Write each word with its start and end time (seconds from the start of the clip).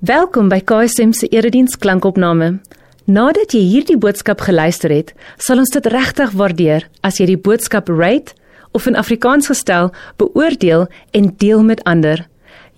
Welkom 0.00 0.46
by 0.48 0.62
KSM 0.64 1.10
se 1.12 1.26
erediens 1.28 1.74
klankopname. 1.76 2.62
Nadat 3.04 3.52
jy 3.52 3.60
hierdie 3.68 3.98
boodskap 4.00 4.40
geluister 4.40 4.88
het, 4.88 5.10
sal 5.36 5.58
ons 5.60 5.68
dit 5.74 5.86
regtig 5.92 6.30
waardeer 6.40 6.86
as 7.04 7.18
jy 7.20 7.26
die 7.28 7.36
boodskap 7.36 7.90
rate 7.92 8.32
of 8.72 8.86
in 8.88 8.96
Afrikaans 8.96 9.50
gestel 9.52 9.90
beoordeel 10.16 10.86
en 11.12 11.28
deel 11.36 11.60
met 11.68 11.82
ander. 11.84 12.22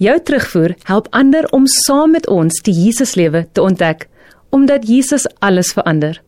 Jou 0.02 0.16
terugvoer 0.18 0.74
help 0.88 1.06
ander 1.14 1.46
om 1.54 1.68
saam 1.86 2.10
met 2.16 2.26
ons 2.26 2.58
die 2.66 2.74
Jesuslewe 2.74 3.44
te 3.54 3.62
ontdek, 3.62 4.08
omdat 4.50 4.88
Jesus 4.90 5.28
alles 5.38 5.70
verander. 5.76 6.18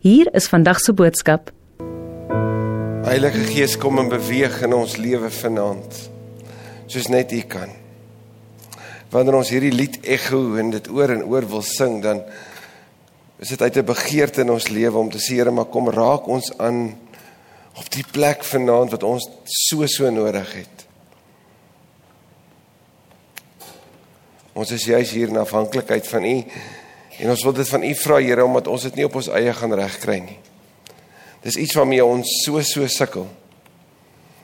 Hier 0.00 0.32
is 0.32 0.48
vandag 0.48 0.80
se 0.80 0.94
boodskap. 0.96 1.52
Heilige 3.04 3.44
Gees 3.52 3.76
kom 3.76 4.00
en 4.00 4.08
beweeg 4.08 4.62
in 4.64 4.72
ons 4.72 4.96
lewe 4.96 5.28
vanaand. 5.42 6.00
Soos 6.88 7.12
net 7.12 7.36
U 7.36 7.42
kan 7.44 7.76
wanneer 9.10 9.38
ons 9.38 9.50
hierdie 9.52 9.72
lied 9.72 9.98
ekho 10.04 10.58
en 10.60 10.72
dit 10.74 10.88
oor 10.92 11.14
en 11.14 11.24
oor 11.24 11.46
wil 11.48 11.62
sing, 11.64 12.00
dan 12.04 12.22
is 13.38 13.48
dit 13.54 13.62
uit 13.62 13.76
'n 13.76 13.84
begeerte 13.84 14.40
in 14.40 14.50
ons 14.50 14.68
lewe 14.68 14.98
om 14.98 15.10
te 15.10 15.18
sê 15.18 15.36
Here, 15.36 15.50
maar 15.50 15.70
kom 15.70 15.88
raak 15.88 16.26
ons 16.26 16.58
aan 16.58 16.98
op 17.78 17.90
die 17.90 18.04
plek 18.12 18.44
vanaand 18.44 18.90
wat 18.90 19.02
ons 19.02 19.28
so 19.44 19.86
so 19.86 20.10
nodig 20.10 20.52
het. 20.52 20.86
Ons 24.52 24.70
is 24.70 24.84
juis 24.84 25.10
hier 25.10 25.28
in 25.28 25.36
afhanklikheid 25.36 26.06
van 26.06 26.24
U 26.24 26.44
en 27.18 27.30
ons 27.30 27.42
wil 27.42 27.52
dit 27.52 27.68
van 27.68 27.82
U 27.82 27.94
vra 27.94 28.18
Here 28.18 28.44
omdat 28.44 28.66
ons 28.66 28.82
dit 28.82 28.94
nie 28.94 29.04
op 29.04 29.14
ons 29.14 29.28
eie 29.28 29.54
gaan 29.54 29.74
regkry 29.74 30.18
nie. 30.18 30.38
Dis 31.42 31.56
iets 31.56 31.74
waarmee 31.74 32.04
ons 32.04 32.26
so 32.44 32.60
so 32.62 32.86
sukkel. 32.86 33.28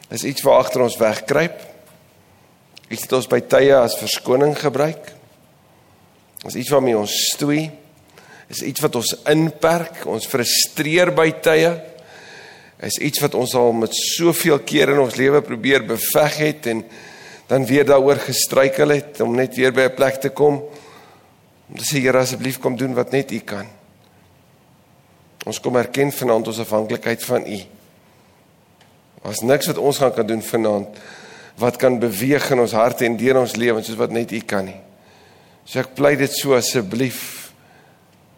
Dis 0.09 0.25
iets 0.25 0.43
waar 0.43 0.63
agter 0.63 0.85
ons 0.85 0.97
wegkruip. 0.97 1.74
Iets 2.95 3.09
wat 3.09 3.17
ons 3.19 3.31
by 3.31 3.41
tye 3.51 3.75
as 3.75 3.97
verskoning 3.99 4.55
gebruik. 4.59 5.09
Is 6.47 6.55
iets 6.61 6.71
waarmee 6.71 6.99
ons 6.99 7.15
stoei. 7.33 7.65
Is 8.53 8.63
iets 8.63 8.83
wat 8.85 8.99
ons 9.01 9.15
inperk, 9.33 10.05
ons 10.11 10.29
frustreer 10.31 11.11
by 11.17 11.27
tye. 11.43 11.73
Is 12.85 13.01
iets 13.03 13.23
wat 13.25 13.35
ons 13.39 13.55
al 13.59 13.73
met 13.81 13.97
soveel 13.97 14.61
keer 14.69 14.93
in 14.93 15.01
ons 15.03 15.17
lewe 15.19 15.41
probeer 15.43 15.87
beveg 15.89 16.39
het 16.43 16.69
en 16.71 16.85
dan 17.49 17.67
weer 17.67 17.87
daaroor 17.89 18.21
gestruikel 18.25 18.95
het 18.95 19.21
om 19.25 19.35
net 19.37 19.57
weer 19.57 19.73
by 19.73 19.89
'n 19.89 19.95
plek 19.95 20.21
te 20.21 20.31
kom. 20.31 20.63
Om 21.69 21.77
te 21.77 21.85
sê 21.85 22.01
Here 22.01 22.19
asseblief 22.19 22.59
kom 22.59 22.77
doen 22.77 22.95
wat 22.95 23.11
net 23.11 23.33
U 23.33 23.39
kan. 23.41 23.67
Ons 25.45 25.61
kom 25.61 25.77
erken 25.77 26.13
vanaand 26.13 26.47
ons 26.47 26.59
afhanklikheid 26.59 27.25
van 27.25 27.47
U. 27.47 27.59
As 29.23 29.41
niks 29.41 29.67
wat 29.67 29.79
ons 29.79 29.99
gaan 29.99 30.15
kan 30.15 30.27
doen 30.27 30.43
vanaand 30.43 30.89
wat 31.61 31.79
kan 31.79 32.01
beweeg 32.03 32.49
in 32.51 32.65
ons 32.65 32.75
harte 32.75 33.07
en 33.07 33.17
deur 33.19 33.39
ons 33.45 33.57
lewens 33.59 33.87
soos 33.87 34.01
wat 34.01 34.15
net 34.15 34.33
U 34.35 34.41
kan 34.47 34.67
nie. 34.67 34.81
So 35.65 35.81
ek 35.81 35.95
pleit 35.97 36.21
dit 36.21 36.35
so 36.35 36.57
asseblief. 36.57 37.23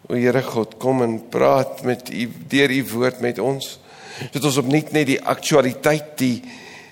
O 0.07 0.15
Here 0.15 0.43
God, 0.45 0.77
kom 0.79 1.03
en 1.03 1.17
praat 1.31 1.83
met 1.87 2.11
U 2.13 2.27
deur 2.49 2.73
U 2.77 2.81
woord 2.93 3.23
met 3.25 3.41
ons. 3.43 3.73
Dat 4.33 4.45
ons 4.45 4.61
opnuut 4.61 4.93
net 4.95 5.09
die 5.09 5.21
aktualiteit, 5.21 6.15
die 6.21 6.37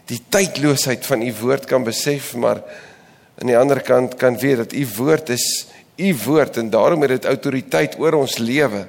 die 0.05 0.19
tydloosheid 0.29 1.01
van 1.01 1.23
U 1.25 1.31
woord 1.39 1.63
kan 1.65 1.81
besef, 1.81 2.35
maar 2.37 2.59
aan 3.41 3.49
die 3.49 3.55
ander 3.57 3.79
kant 3.81 4.19
kan 4.21 4.35
weet 4.37 4.59
dat 4.61 4.75
U 4.77 4.83
woord 4.99 5.31
is 5.33 5.45
U 5.97 6.11
woord 6.25 6.59
en 6.61 6.69
daarom 6.69 7.01
het 7.07 7.15
dit 7.15 7.25
autoriteit 7.31 7.95
oor 7.97 8.19
ons 8.19 8.35
lewe. 8.37 8.83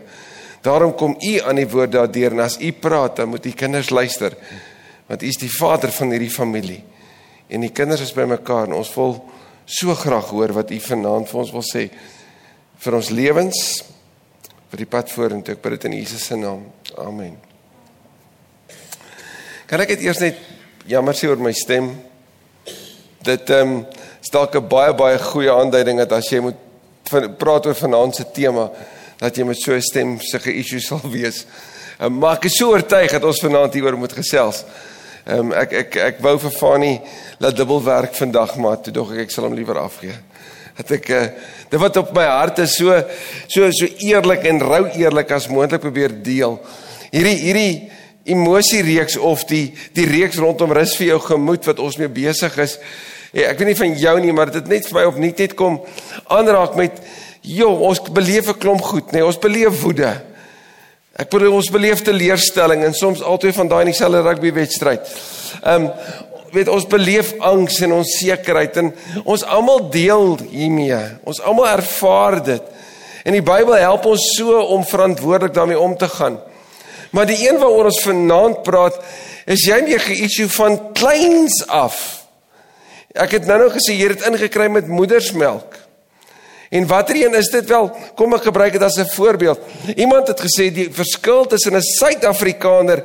Daarom 0.66 0.92
kom 0.98 1.14
U 1.16 1.32
aan 1.40 1.56
die 1.56 1.68
woord 1.72 1.94
daardeur 1.94 2.36
en 2.36 2.42
as 2.44 2.58
U 2.60 2.68
praat, 2.72 3.16
dan 3.20 3.30
moet 3.32 3.46
die 3.46 3.54
kinders 3.56 3.88
luister. 3.94 4.36
Want 5.08 5.22
U 5.24 5.30
is 5.30 5.40
die 5.40 5.52
vader 5.56 5.94
van 5.94 6.12
hierdie 6.12 6.32
familie 6.32 6.82
en 7.48 7.60
die 7.60 7.72
kinders 7.72 8.02
is 8.02 8.14
bymekaar 8.14 8.66
en 8.66 8.78
ons 8.80 8.92
wil 8.96 9.18
so 9.66 9.94
graag 9.94 10.30
hoor 10.30 10.54
wat 10.56 10.70
u 10.70 10.78
vanaand 10.80 11.28
vir 11.30 11.40
ons 11.42 11.52
wil 11.54 11.66
sê 11.66 11.88
vir 12.84 12.96
ons 12.98 13.10
lewens 13.10 13.60
vir 14.70 14.82
die 14.82 14.88
pad 14.90 15.10
vorentoe. 15.10 15.54
Ek 15.54 15.62
bid 15.62 15.76
dit 15.76 15.86
in 15.88 15.96
Jesus 16.00 16.26
se 16.28 16.36
naam. 16.38 16.66
Amen. 16.98 17.36
Kan 19.66 19.82
ek 19.82 19.94
dit 19.94 20.06
eers 20.06 20.20
net 20.22 20.38
jammer 20.86 21.16
sê 21.16 21.30
oor 21.30 21.42
my 21.42 21.54
stem? 21.56 21.90
Dit 23.26 23.50
ehm 23.50 23.78
um, 23.78 23.86
stalk 24.26 24.54
'n 24.56 24.68
baie 24.68 24.92
baie 24.94 25.18
goeie 25.18 25.50
aanduiding 25.50 25.98
dat 25.98 26.12
as 26.12 26.30
jy 26.30 26.40
moet 26.40 26.58
van, 27.10 27.36
praat 27.38 27.66
oor 27.66 27.74
vanaand 27.74 28.14
se 28.14 28.24
tema 28.34 28.70
dat 29.18 29.36
jy 29.36 29.44
met 29.44 29.58
so 29.58 29.72
'n 29.72 29.82
stem 29.82 30.18
sulke 30.20 30.52
issues 30.52 30.86
sal 30.86 31.00
wees. 31.16 31.46
Um, 32.00 32.18
maar 32.18 32.36
ek 32.36 32.44
is 32.44 32.58
so 32.58 32.70
oortuig 32.70 33.10
dat 33.10 33.24
ons 33.24 33.40
vanaand 33.40 33.74
hieroor 33.74 33.98
moet 33.98 34.12
gesels 34.12 34.64
Ehm 35.26 35.48
um, 35.48 35.52
ek 35.58 35.72
ek 35.74 35.96
ek 35.98 36.18
wou 36.22 36.36
vir 36.38 36.52
Fani 36.54 36.92
laat 37.42 37.56
dubbel 37.58 37.80
werk 37.82 38.12
vandag 38.14 38.52
maar 38.62 38.76
toe 38.78 38.92
dog 38.94 39.08
ek 39.10 39.24
ek 39.24 39.32
sal 39.34 39.48
hom 39.48 39.56
liewer 39.58 39.80
afgee. 39.80 40.14
Dat 40.78 40.92
ek 41.00 41.08
uh, 41.10 41.22
dit 41.72 41.80
wat 41.82 41.96
op 41.98 42.12
my 42.14 42.28
hart 42.30 42.60
is 42.62 42.76
so 42.78 42.94
so 43.50 43.66
so 43.74 43.88
eerlik 44.06 44.46
en 44.46 44.62
rou 44.62 44.84
eerlik 44.94 45.32
as 45.34 45.48
moontlik 45.50 45.82
probeer 45.82 46.14
deel. 46.22 46.54
Hierdie 47.10 47.40
hierdie 47.40 47.72
emosie 48.36 48.84
reeks 48.86 49.18
of 49.18 49.42
die 49.50 49.64
die 49.98 50.06
reeks 50.06 50.38
rondom 50.38 50.70
rus 50.78 50.94
vir 51.00 51.08
jou 51.16 51.18
gemoed 51.26 51.66
wat 51.72 51.82
ons 51.82 51.98
mee 51.98 52.12
besig 52.22 52.54
is. 52.62 52.78
Ja, 53.32 53.50
ek 53.50 53.58
weet 53.58 53.72
nie 53.72 53.78
van 53.82 53.98
jou 53.98 54.14
nie, 54.22 54.32
maar 54.32 54.54
dit 54.54 54.70
net 54.70 54.86
vir 54.86 55.00
my 55.00 55.08
opnuut 55.10 55.42
net 55.42 55.58
kom 55.58 55.80
aanraak 56.38 56.78
met 56.78 57.02
joh, 57.42 57.82
ons 57.82 57.98
beleef 58.14 58.46
'n 58.46 58.62
klomp 58.62 58.86
goed, 58.94 59.10
nê. 59.10 59.18
Nee, 59.18 59.26
ons 59.26 59.42
beleef 59.42 59.82
woede. 59.82 60.14
Ek 61.16 61.30
bedoel 61.32 61.54
ons 61.56 61.72
beleef 61.72 62.02
teleurstelling 62.04 62.84
en 62.84 62.94
soms 62.94 63.22
altyd 63.24 63.56
van 63.56 63.70
daai 63.70 63.82
in 63.86 63.92
dieselfde 63.92 64.20
rugby 64.26 64.52
wedstryd. 64.56 65.12
Ehm 65.62 65.88
um, 65.88 65.92
weet 66.54 66.68
ons 66.72 66.86
beleef 66.88 67.34
angs 67.44 67.80
en 67.84 67.92
onsekerheid 67.98 68.76
en 68.80 68.86
ons 69.28 69.42
almal 69.44 69.90
deel 69.92 70.38
hiermee. 70.48 71.00
Ons 71.28 71.40
almal 71.44 71.66
ervaar 71.68 72.38
dit. 72.46 72.62
En 73.28 73.34
die 73.34 73.42
Bybel 73.44 73.74
help 73.82 74.06
ons 74.08 74.22
so 74.38 74.60
om 74.72 74.86
verantwoordelik 74.86 75.52
daarmee 75.52 75.80
om 75.80 75.96
te 75.98 76.08
gaan. 76.08 76.38
Maar 77.10 77.28
die 77.28 77.42
een 77.48 77.58
waaroor 77.60 77.90
ons 77.90 78.00
vanaand 78.04 78.62
praat, 78.64 78.96
is 79.46 79.66
jy 79.68 79.80
mee 79.84 79.98
geïssu 80.00 80.46
van 80.56 80.78
kleins 80.96 81.58
af. 81.66 81.98
Ek 83.16 83.36
het 83.36 83.46
nou-nou 83.48 83.68
gesê 83.74 83.98
jy 83.98 84.14
het 84.14 84.24
ingekry 84.30 84.70
met 84.72 84.88
moedersmelk. 84.88 85.76
En 86.68 86.86
watter 86.86 87.16
een 87.16 87.34
is 87.34 87.48
dit 87.48 87.68
wel? 87.68 87.90
Kom 88.14 88.34
ek 88.34 88.48
gebruik 88.48 88.72
dit 88.72 88.82
as 88.82 88.98
'n 88.98 89.06
voorbeeld. 89.14 89.58
Iemand 89.94 90.28
het 90.28 90.40
gesê 90.40 90.72
die 90.72 90.88
verskil 90.90 91.46
tussen 91.46 91.76
'n 91.76 91.82
Suid-Afrikaner 91.82 93.04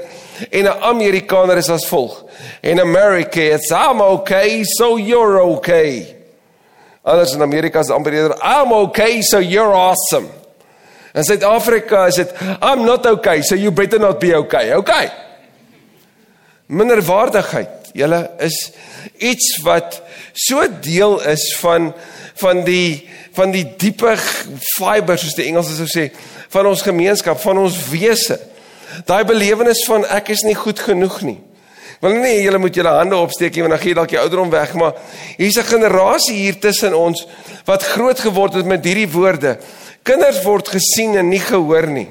en 0.50 0.64
'n 0.64 0.82
Amerikaner 0.82 1.58
is 1.58 1.70
as 1.70 1.88
volg. 1.88 2.26
In 2.62 2.80
America 2.80 3.42
it's 3.42 3.70
I'm 3.70 4.02
okay, 4.02 4.64
so 4.64 4.98
you're 4.98 5.42
okay. 5.42 6.16
Anders 7.04 7.34
in 7.34 7.42
Amerika 7.42 7.80
is 7.80 7.90
amper 7.90 8.14
eerder 8.14 8.38
I'm 8.42 8.72
okay, 8.72 9.22
so 9.22 9.40
you're 9.40 9.74
awesome. 9.74 10.28
In 11.14 11.24
Suid-Afrika 11.24 12.06
is 12.08 12.16
dit 12.16 12.32
I'm 12.62 12.86
not 12.86 13.06
okay, 13.06 13.42
so 13.42 13.56
you 13.56 13.72
better 13.72 14.00
not 14.00 14.20
be 14.20 14.38
okay. 14.38 14.74
Okay. 14.74 15.10
Minderwaardigheid. 16.66 17.92
Julle 17.94 18.30
is 18.40 18.72
iets 19.18 19.60
wat 19.66 20.02
so 20.34 20.64
deel 20.82 21.20
is 21.28 21.56
van 21.60 21.94
van 22.42 22.64
die 22.64 23.10
van 23.34 23.52
die 23.52 23.66
diepe 23.78 24.16
fiber 24.78 25.20
soos 25.20 25.36
die 25.38 25.48
Engelsers 25.48 25.78
sou 25.78 25.88
sê 25.88 26.10
van 26.52 26.68
ons 26.68 26.84
gemeenskap, 26.84 27.40
van 27.40 27.58
ons 27.58 27.78
wese. 27.92 28.40
Daai 29.08 29.24
belewenis 29.24 29.86
van 29.88 30.06
ek 30.12 30.34
is 30.36 30.44
nie 30.44 30.56
goed 30.56 30.80
genoeg 30.84 31.22
nie. 31.24 31.38
Wil 32.02 32.18
nie 32.18 32.42
julle 32.42 32.58
moet 32.58 32.76
julle 32.76 32.92
hande 32.96 33.16
opsteek 33.16 33.56
nie 33.56 33.64
want 33.64 33.76
dan 33.76 33.84
gee 33.84 33.96
dalk 33.98 34.10
die 34.10 34.20
ouderdom 34.20 34.50
weg, 34.50 34.74
maar 34.74 34.98
hier's 35.38 35.58
'n 35.58 35.70
generasie 35.70 36.36
hier 36.36 36.60
tussen 36.60 36.94
ons 36.94 37.28
wat 37.66 37.84
groot 37.84 38.20
geword 38.20 38.54
het 38.54 38.66
met 38.66 38.84
hierdie 38.84 39.12
woorde. 39.12 39.60
Kinders 40.04 40.44
word 40.44 40.68
gesien 40.68 41.16
en 41.16 41.30
nie 41.30 41.40
gehoor 41.40 41.88
nie. 41.88 42.08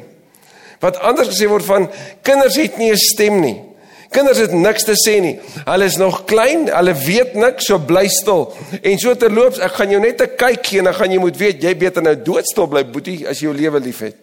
Wat 0.80 0.96
anders 0.98 1.28
gesê 1.28 1.48
word 1.48 1.64
van 1.64 1.90
kinders 2.22 2.56
het 2.56 2.78
nie 2.78 2.92
'n 2.92 2.96
stem 2.96 3.40
nie. 3.40 3.69
Kinders 4.10 4.40
het 4.42 4.52
niks 4.52 4.84
te 4.84 4.96
sê 4.98 5.20
nie. 5.22 5.36
Hulle 5.64 5.86
is 5.86 5.96
nog 6.00 6.24
klein, 6.26 6.66
hulle 6.74 6.94
weet 6.98 7.36
niks, 7.38 7.68
so 7.70 7.78
bly 7.78 8.08
stil. 8.10 8.48
En 8.82 8.98
so 8.98 9.14
terloops, 9.14 9.60
ek 9.62 9.76
gaan 9.78 9.90
jou 9.94 10.00
net 10.00 10.22
'n 10.22 10.36
kyk 10.36 10.66
gee 10.66 10.78
en 10.78 10.84
dan 10.84 10.94
gaan 10.94 11.12
jy 11.12 11.18
moet 11.18 11.36
weet 11.36 11.62
jy 11.62 11.76
beter 11.76 12.02
nou 12.02 12.16
doodstil 12.16 12.66
bly 12.66 12.84
boetie 12.84 13.28
as 13.28 13.38
jy 13.38 13.46
jou 13.46 13.54
lewe 13.54 13.80
liefhet. 13.80 14.16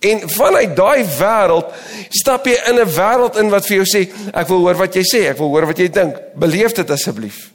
En 0.00 0.28
vanuit 0.30 0.76
daai 0.76 1.04
wêreld 1.04 1.74
stap 2.08 2.46
jy 2.46 2.56
in 2.68 2.78
'n 2.78 2.88
wêreld 2.88 3.36
in 3.36 3.50
wat 3.50 3.66
vir 3.66 3.82
jou 3.82 3.86
sê, 3.86 4.08
ek 4.32 4.48
wil 4.48 4.58
hoor 4.58 4.76
wat 4.76 4.94
jy 4.94 5.02
sê, 5.02 5.28
ek 5.28 5.38
wil 5.38 5.48
hoor 5.48 5.66
wat 5.66 5.78
jy 5.78 5.88
dink. 5.88 6.16
Beleef 6.34 6.72
dit 6.72 6.90
asseblief. 6.90 7.50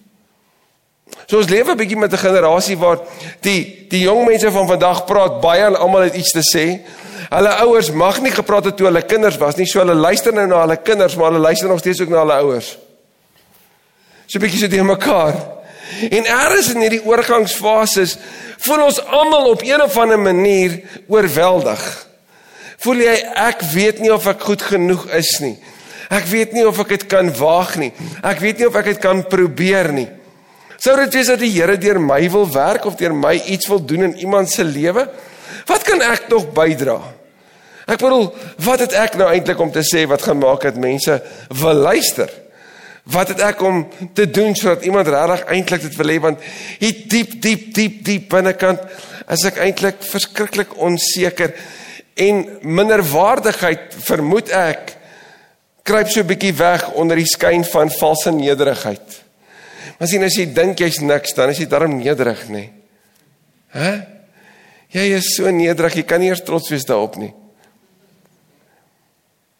So 1.27 1.37
ons 1.37 1.49
lewe 1.49 1.71
'n 1.71 1.77
bietjie 1.77 1.97
met 1.97 2.11
'n 2.11 2.17
generasie 2.17 2.77
waar 2.77 2.99
die 3.41 3.87
die 3.89 4.01
jong 4.01 4.27
mense 4.27 4.51
van 4.51 4.67
vandag 4.67 5.05
praat 5.05 5.41
baie 5.41 5.63
en 5.63 5.75
almal 5.75 6.01
het 6.01 6.15
iets 6.15 6.31
te 6.31 6.41
sê. 6.41 6.81
Hulle 7.33 7.53
ouers 7.63 7.89
mag 7.97 8.19
nie 8.21 8.31
gepraat 8.33 8.67
het 8.69 8.77
toe 8.77 8.85
hulle 8.89 9.01
kinders 9.09 9.39
was 9.41 9.57
nie. 9.57 9.65
So 9.65 9.81
hulle 9.81 9.95
luister 9.97 10.35
nou 10.35 10.45
na 10.49 10.61
hulle 10.67 10.77
kinders, 10.85 11.15
maar 11.17 11.31
hulle 11.31 11.41
luister 11.41 11.71
nog 11.71 11.81
steeds 11.81 12.03
ook 12.03 12.11
na 12.13 12.21
hulle 12.21 12.39
ouers. 12.45 12.75
So 14.27 14.37
'n 14.37 14.41
bietjie 14.43 14.59
so 14.59 14.67
teen 14.67 14.85
mekaar. 14.85 15.35
En 16.09 16.25
eers 16.25 16.69
in 16.73 16.81
hierdie 16.81 17.05
oorgangsfases 17.05 18.17
voel 18.57 18.83
ons 18.85 19.01
almal 19.05 19.49
op 19.49 19.61
een 19.61 19.81
of 19.81 19.97
ander 19.97 20.19
manier 20.19 20.81
oorweldig. 21.07 22.07
Voel 22.77 22.95
jy 22.95 23.15
ek 23.35 23.61
weet 23.73 23.99
nie 23.99 24.13
of 24.13 24.27
ek 24.27 24.41
goed 24.41 24.61
genoeg 24.61 25.07
is 25.15 25.39
nie. 25.39 25.57
Ek 26.09 26.25
weet 26.25 26.53
nie 26.53 26.65
of 26.67 26.79
ek 26.79 26.87
dit 26.87 27.05
kan 27.07 27.31
waag 27.37 27.75
nie. 27.75 27.91
Ek 28.23 28.39
weet 28.39 28.57
nie 28.57 28.67
of 28.67 28.75
ek 28.75 28.85
dit 28.85 28.99
kan 28.99 29.23
probeer 29.23 29.91
nie. 29.91 30.07
Sou 30.77 30.95
dit 30.99 31.13
wees 31.13 31.27
dat 31.27 31.39
die 31.39 31.51
Here 31.51 31.77
deur 31.77 31.99
my 31.99 32.29
wil 32.29 32.47
werk 32.51 32.85
of 32.85 32.95
deur 32.95 33.13
my 33.15 33.41
iets 33.45 33.67
wil 33.67 33.79
doen 33.79 34.03
in 34.03 34.17
iemand 34.17 34.51
se 34.51 34.63
lewe? 34.63 35.07
Wat 35.65 35.83
kan 35.83 36.01
ek 36.01 36.27
nog 36.29 36.51
bydra? 36.51 37.22
Ek 37.85 37.99
bedoel, 37.99 38.29
wat 38.63 38.79
het 38.85 38.95
ek 38.95 39.17
nou 39.19 39.27
eintlik 39.27 39.59
om 39.59 39.71
te 39.71 39.83
sê 39.83 40.05
wat 40.07 40.23
gaan 40.23 40.39
maak 40.39 40.63
dat 40.63 40.79
mense 40.79 41.17
wil 41.59 41.81
luister? 41.83 42.29
Wat 43.03 43.33
het 43.33 43.41
ek 43.43 43.61
om 43.61 43.83
te 44.15 44.29
doen 44.31 44.55
sodat 44.55 44.85
iemand 44.87 45.11
regtig 45.11 45.43
eintlik 45.51 45.81
dit 45.83 45.97
wil 45.99 46.13
hê 46.13 46.19
want 46.23 46.45
hier 46.79 47.01
diep 47.11 47.35
diep 47.43 47.73
diep 47.75 47.99
diep 48.07 48.29
binnekant 48.31 48.79
is 49.33 49.43
ek 49.49 49.59
eintlik 49.65 49.99
verskriklik 50.07 50.77
onseker 50.79 51.51
en 52.23 52.45
minderwaardigheid 52.63 53.97
vermoed 54.07 54.53
ek 54.55 54.95
kruip 55.83 56.07
so 56.07 56.21
'n 56.21 56.27
bietjie 56.27 56.55
weg 56.55 56.87
onder 56.93 57.17
die 57.17 57.27
skyn 57.27 57.63
van 57.65 57.91
valse 57.91 58.31
nederigheid. 58.31 59.23
Maar 59.99 60.07
sien 60.07 60.23
as 60.23 60.35
jy 60.35 60.45
dink 60.53 60.79
jy's 60.79 60.99
niks, 60.99 61.33
dan 61.33 61.49
is 61.49 61.57
jy 61.57 61.65
darm 61.65 61.97
nederig, 61.97 62.47
nê? 62.49 62.69
Hæ? 63.73 64.07
Jy 64.93 65.05
is 65.17 65.35
so 65.35 65.51
nederig, 65.51 65.95
jy 65.95 66.03
kan 66.03 66.19
nie 66.19 66.29
eers 66.29 66.43
trots 66.43 66.69
wees 66.69 66.85
daarop 66.85 67.15
nie. 67.17 67.33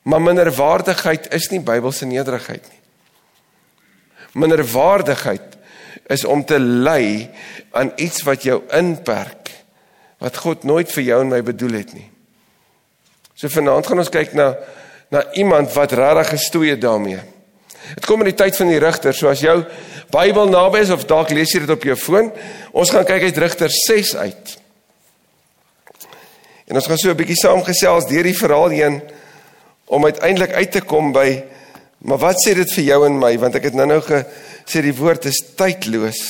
Maar 0.03 0.21
minderwaardigheid 0.21 1.29
is 1.33 1.49
nie 1.49 1.61
Bybelse 1.63 2.05
nederigheid 2.05 2.63
nie. 2.69 2.79
Minderwaardigheid 4.33 5.57
is 6.11 6.25
om 6.25 6.45
te 6.45 6.59
ly 6.59 7.29
aan 7.71 7.93
iets 7.95 8.23
wat 8.27 8.43
jou 8.43 8.61
inperk 8.75 9.51
wat 10.23 10.37
God 10.39 10.63
nooit 10.63 10.91
vir 10.91 11.03
jou 11.03 11.19
en 11.21 11.31
my 11.31 11.41
bedoel 11.43 11.79
het 11.81 11.93
nie. 11.95 12.07
So 13.35 13.51
vanaand 13.51 13.87
gaan 13.87 13.99
ons 14.03 14.11
kyk 14.11 14.35
na 14.37 14.53
na 15.13 15.21
iemand 15.37 15.69
wat 15.75 15.91
regtig 15.93 16.31
gestoei 16.33 16.71
het 16.71 16.81
daarmee. 16.81 17.19
Dit 17.93 18.05
kom 18.09 18.23
in 18.23 18.31
die 18.31 18.37
tyd 18.39 18.55
van 18.57 18.71
die 18.71 18.79
rigter, 18.81 19.13
so 19.13 19.29
as 19.29 19.43
jou 19.43 19.59
Bybel 20.13 20.49
naby 20.49 20.81
is 20.81 20.93
of 20.93 21.05
dalk 21.09 21.29
lees 21.33 21.53
jy 21.53 21.63
dit 21.63 21.73
op 21.73 21.85
jou 21.85 21.95
foon, 21.97 22.31
ons 22.73 22.91
gaan 22.93 23.05
kyk 23.05 23.27
uit 23.27 23.37
Rigter 23.41 23.69
6 23.73 24.15
uit. 24.15 24.53
En 26.69 26.77
ons 26.79 26.87
gaan 26.89 26.97
so 26.97 27.09
'n 27.09 27.17
bietjie 27.17 27.37
saamgesels 27.37 28.09
deur 28.09 28.23
die 28.23 28.37
verhaal 28.37 28.69
heen 28.69 29.01
om 29.93 30.05
uiteindelik 30.09 30.53
uit 30.57 30.71
te 30.71 30.81
kom 30.81 31.11
by 31.15 31.27
maar 32.03 32.19
wat 32.19 32.39
sê 32.43 32.53
dit 32.57 32.71
vir 32.75 32.87
jou 32.89 33.03
en 33.07 33.19
my 33.19 33.31
want 33.39 33.55
ek 33.55 33.69
het 33.69 33.77
nou-nou 33.79 34.01
gesê 34.03 34.81
die 34.83 34.95
woord 34.95 35.29
is 35.29 35.39
tydloos. 35.55 36.21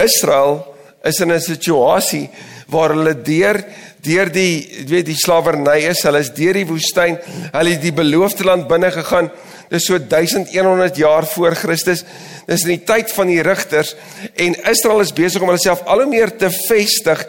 Israel 0.00 0.62
is 1.04 1.20
in 1.20 1.32
'n 1.32 1.40
situasie 1.40 2.30
waar 2.68 2.96
hulle 2.96 3.14
deur 3.22 3.60
deur 4.04 4.28
die 4.32 4.84
weet 4.88 5.06
die 5.06 5.16
slawerny 5.16 5.78
is, 5.88 6.02
hulle 6.02 6.20
is 6.20 6.30
deur 6.30 6.52
die 6.52 6.66
woestyn, 6.66 7.18
hulle 7.52 7.70
het 7.70 7.82
die 7.82 7.92
beloofde 7.92 8.44
land 8.44 8.68
binne 8.68 8.90
gegaan. 8.90 9.30
Dis 9.70 9.86
so 9.86 9.98
1100 9.98 10.96
jaar 10.96 11.26
voor 11.26 11.54
Christus. 11.54 12.04
Dis 12.46 12.64
in 12.64 12.68
die 12.68 12.84
tyd 12.84 13.12
van 13.12 13.26
die 13.26 13.42
rigters 13.42 13.94
en 14.34 14.54
Israel 14.70 15.00
is 15.00 15.12
besig 15.12 15.42
om 15.42 15.48
hulself 15.48 15.82
al 15.86 16.04
hoe 16.04 16.10
meer 16.10 16.36
te 16.36 16.50
vestig 16.50 17.26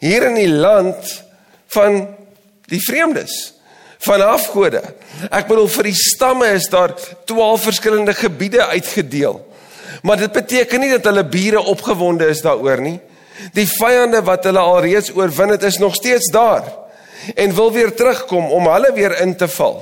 hier 0.00 0.28
in 0.28 0.34
die 0.34 0.52
land 0.52 1.24
van 1.66 2.17
die 2.68 2.80
vreemdes 2.82 3.36
van 4.06 4.22
afgode. 4.22 4.82
Ek 5.30 5.48
bedoel 5.48 5.68
vir 5.72 5.88
die 5.90 5.98
stamme 5.98 6.50
is 6.54 6.68
daar 6.70 6.94
12 7.26 7.68
verskillende 7.70 8.14
gebiede 8.14 8.66
uitgedeel. 8.70 9.40
Maar 10.02 10.22
dit 10.22 10.32
beteken 10.32 10.80
nie 10.80 10.92
dat 10.92 11.08
hulle 11.10 11.24
bure 11.26 11.62
opgewonde 11.72 12.28
is 12.30 12.42
daaroor 12.44 12.80
nie. 12.82 12.98
Die 13.54 13.66
vyande 13.66 14.20
wat 14.26 14.46
hulle 14.46 14.62
alreeds 14.62 15.10
oorwin 15.14 15.54
het 15.54 15.64
is 15.66 15.78
nog 15.78 15.94
steeds 15.94 16.30
daar 16.34 16.66
en 17.34 17.54
wil 17.54 17.72
weer 17.72 17.90
terugkom 17.94 18.50
om 18.54 18.68
hulle 18.70 18.92
weer 18.94 19.16
in 19.20 19.34
te 19.36 19.48
val. 19.48 19.80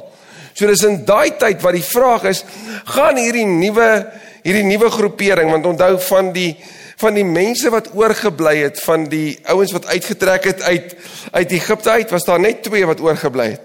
So 0.57 0.67
dis 0.67 0.85
in 0.89 1.03
daai 1.05 1.37
tyd 1.37 1.61
wat 1.65 1.77
die 1.77 1.85
vraag 1.85 2.25
is, 2.31 2.43
gaan 2.97 3.21
hierdie 3.21 3.47
nuwe 3.49 3.91
hierdie 4.47 4.65
nuwe 4.65 4.89
groepering 4.95 5.51
want 5.51 5.67
onthou 5.67 5.97
van 6.07 6.31
die 6.33 6.53
van 6.97 7.15
die 7.15 7.25
mense 7.25 7.71
wat 7.71 7.91
oorgebly 7.95 8.57
het 8.63 8.81
van 8.81 9.05
die 9.13 9.39
ouens 9.53 9.73
wat 9.73 9.87
uitgetrek 9.87 10.45
het 10.45 10.63
uit 10.63 10.95
uit 11.31 11.51
Egipte 11.51 11.91
uit 11.91 12.11
was 12.11 12.25
daar 12.25 12.41
net 12.41 12.63
twee 12.63 12.87
wat 12.87 13.01
oorgebly 13.01 13.51
het. 13.51 13.61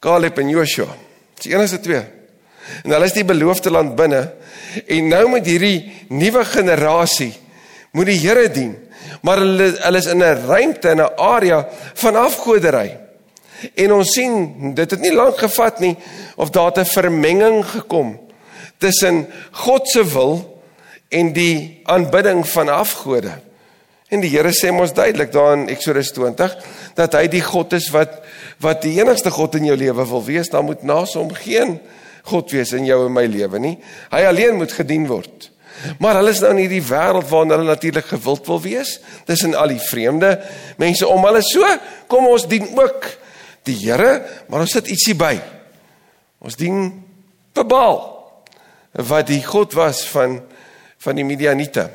Caleb 0.00 0.38
en 0.38 0.48
Joshua. 0.48 0.96
Die 1.42 1.52
enigste 1.52 1.80
twee. 1.80 2.02
En 2.84 2.90
hulle 2.90 3.04
is 3.04 3.16
die 3.16 3.24
beloofde 3.24 3.70
land 3.70 3.94
binne 3.98 4.22
en 4.86 5.08
nou 5.08 5.28
met 5.30 5.46
hierdie 5.46 6.06
nuwe 6.08 6.44
generasie 6.44 7.32
moet 7.96 8.10
die 8.10 8.20
Here 8.20 8.48
dien. 8.52 8.74
Maar 9.24 9.40
hulle 9.44 9.70
hulle 9.80 9.98
is 9.98 10.08
in 10.12 10.22
'n 10.22 10.46
ruimte 10.46 10.88
en 10.88 11.00
'n 11.00 11.16
area 11.16 11.68
van 11.94 12.16
afgodery. 12.16 12.98
En 13.74 13.92
ons 13.92 14.12
sien 14.12 14.74
dit 14.74 14.90
het 14.90 15.00
nie 15.00 15.12
lank 15.12 15.38
gevat 15.38 15.80
nie 15.80 15.96
of 16.36 16.50
daar 16.50 16.72
'n 16.78 16.84
vermenging 16.84 17.64
gekom 17.64 18.20
tussen 18.78 19.26
God 19.50 19.88
se 19.88 20.04
wil 20.04 20.55
en 21.08 21.32
die 21.36 21.80
aanbidding 21.84 22.42
van 22.48 22.68
afgode. 22.68 23.34
En 24.08 24.22
die 24.22 24.30
Here 24.30 24.52
sê 24.54 24.70
mos 24.74 24.94
duidelik 24.94 25.32
daar 25.34 25.56
in 25.56 25.68
Eksodus 25.72 26.12
20 26.14 26.54
dat 26.98 27.16
hy 27.18 27.26
die 27.30 27.42
God 27.42 27.74
is 27.76 27.90
wat 27.94 28.22
wat 28.62 28.80
die 28.86 28.94
enigste 29.02 29.28
God 29.30 29.58
in 29.58 29.66
jou 29.68 29.74
lewe 29.76 30.06
wil 30.08 30.22
wees, 30.24 30.48
dan 30.48 30.64
moet 30.64 30.80
naas 30.86 31.12
hom 31.18 31.28
geen 31.36 31.74
God 32.30 32.54
wees 32.54 32.72
in 32.72 32.86
jou 32.88 33.02
en 33.04 33.12
my 33.12 33.26
lewe 33.28 33.60
nie. 33.60 33.74
Hy 34.08 34.22
alleen 34.24 34.56
moet 34.56 34.72
gedien 34.72 35.04
word. 35.10 35.50
Maar 36.00 36.22
hulle 36.22 36.32
is 36.32 36.40
nou 36.40 36.54
in 36.54 36.62
hierdie 36.62 36.84
wêreld 36.88 37.28
waarin 37.28 37.52
hulle 37.52 37.68
natuurlik 37.68 38.08
gewild 38.08 38.48
wil 38.48 38.62
wees. 38.64 38.96
In 39.28 39.54
al 39.54 39.74
die 39.74 39.82
vreemde 39.82 40.32
mense 40.80 41.08
om 41.08 41.28
hulle 41.28 41.42
so, 41.44 41.68
kom 42.08 42.30
ons 42.30 42.46
dien 42.48 42.64
ook 42.72 43.10
die 43.68 43.76
Here, 43.82 44.22
maar 44.48 44.64
ons 44.64 44.76
sit 44.78 44.88
ietsie 44.88 45.16
by. 45.18 45.34
Ons 46.40 46.56
dien 46.56 46.88
Baal 47.56 48.02
wat 48.96 49.28
die 49.28 49.42
God 49.44 49.72
was 49.76 50.02
van 50.12 50.38
van 51.06 51.18
die 51.18 51.26
Midianiete, 51.26 51.86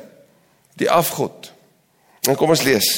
die 0.80 0.90
afgod. 0.90 1.50
En 2.28 2.38
kom 2.38 2.54
ons 2.54 2.64
lees 2.64 2.90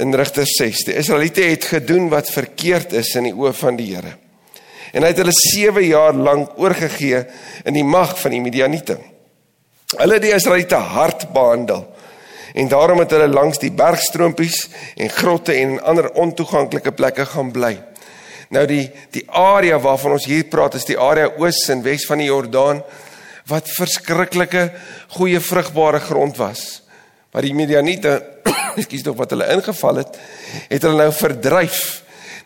in 0.00 0.14
Rigter 0.14 0.46
6. 0.46 0.84
Die 0.88 0.96
Israeliete 0.98 1.46
het 1.46 1.68
gedoen 1.70 2.08
wat 2.10 2.30
verkeerd 2.30 2.94
is 2.98 3.12
in 3.18 3.30
die 3.30 3.36
oë 3.36 3.54
van 3.58 3.78
die 3.78 3.90
Here. 3.92 4.16
En 4.90 5.04
hy 5.04 5.12
het 5.12 5.22
hulle 5.22 5.34
7 5.34 5.86
jaar 5.86 6.16
lank 6.18 6.58
oorgegee 6.58 7.22
in 7.66 7.76
die 7.76 7.86
mag 7.86 8.16
van 8.18 8.34
die 8.34 8.42
Midianiete. 8.42 8.98
Hulle 9.98 10.18
die 10.22 10.34
Israeliete 10.34 10.78
hard 10.94 11.28
behandel 11.34 11.86
en 12.54 12.66
daarom 12.70 12.98
het 12.98 13.12
hulle 13.14 13.28
langs 13.30 13.60
die 13.62 13.70
bergstroompies 13.74 14.64
en 14.98 15.10
grotte 15.14 15.54
en 15.54 15.76
ander 15.86 16.08
ontoeganklike 16.18 16.92
plekke 16.98 17.26
gaan 17.30 17.52
bly. 17.54 17.76
Nou 18.50 18.64
die 18.66 18.88
die 19.14 19.22
area 19.38 19.78
waarvan 19.78 20.16
ons 20.16 20.26
hier 20.26 20.48
praat 20.50 20.74
is 20.78 20.88
die 20.88 20.98
area 20.98 21.30
oos 21.38 21.62
en 21.70 21.84
wes 21.86 22.06
van 22.08 22.18
die 22.18 22.26
Jordaan 22.26 22.82
wat 23.50 23.70
verskriklike 23.74 24.68
goeie 25.16 25.40
vrugbare 25.42 26.00
grond 26.04 26.38
was. 26.40 26.82
Maar 27.30 27.46
die 27.46 27.54
Midianiete, 27.54 28.14
ekskuus 28.78 29.04
tog 29.06 29.18
wat 29.18 29.34
hulle 29.34 29.50
ingeval 29.54 30.02
het, 30.02 30.16
het 30.70 30.86
hulle 30.86 31.04
nou 31.04 31.12
verdryf. 31.14 31.82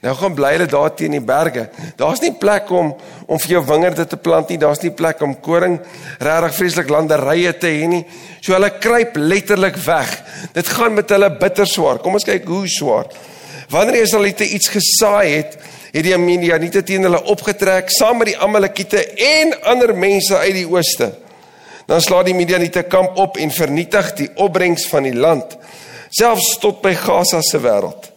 Nou 0.04 0.12
gaan 0.18 0.34
bly 0.36 0.50
hulle 0.52 0.66
daar 0.68 0.90
teen 0.92 1.14
die 1.16 1.22
berge. 1.24 1.70
Daar's 1.96 2.20
nie 2.20 2.34
plek 2.36 2.68
om 2.76 2.92
om 3.24 3.40
vir 3.40 3.54
jou 3.54 3.62
wingerde 3.64 4.04
te 4.04 4.18
plant 4.20 4.50
nie. 4.52 4.58
Daar's 4.60 4.82
nie 4.82 4.92
plek 4.92 5.22
om 5.24 5.32
koring 5.40 5.78
regtig 6.20 6.56
vreeslik 6.58 6.90
landerye 6.92 7.54
te 7.56 7.70
hê 7.72 7.86
nie. 7.88 8.02
So 8.44 8.52
hulle 8.52 8.68
kruip 8.84 9.16
letterlik 9.16 9.78
weg. 9.86 10.10
Dit 10.52 10.68
gaan 10.76 10.92
met 10.98 11.08
hulle 11.14 11.30
bitter 11.40 11.68
swaar. 11.68 12.02
Kom 12.04 12.18
ons 12.18 12.28
kyk 12.28 12.44
hoe 12.52 12.66
swaar. 12.68 13.08
Wanneer 13.72 13.96
die 13.96 14.04
Israeliete 14.04 14.50
iets 14.52 14.68
gesaai 14.68 15.30
het, 15.38 15.56
het 15.94 16.02
die 16.02 16.16
Midianiete 16.18 16.82
teen 16.82 17.06
hulle 17.06 17.20
opgetrek 17.30 17.92
saam 17.94 18.18
met 18.18 18.32
die 18.32 18.38
Amalekiete 18.42 19.04
en 19.14 19.52
ander 19.70 19.92
mense 19.94 20.34
uit 20.42 20.56
die 20.56 20.66
ooste. 20.66 21.12
Dan 21.86 22.00
slaat 22.02 22.26
die 22.26 22.34
Midianiete 22.34 22.82
kamp 22.90 23.18
op 23.20 23.36
en 23.38 23.52
vernietig 23.54 24.10
die 24.18 24.30
opbrengs 24.42 24.88
van 24.90 25.06
die 25.06 25.14
land, 25.14 25.54
selfs 26.10 26.56
tot 26.62 26.80
by 26.82 26.96
Gaza 26.98 27.42
se 27.46 27.60
wêreld. 27.62 28.10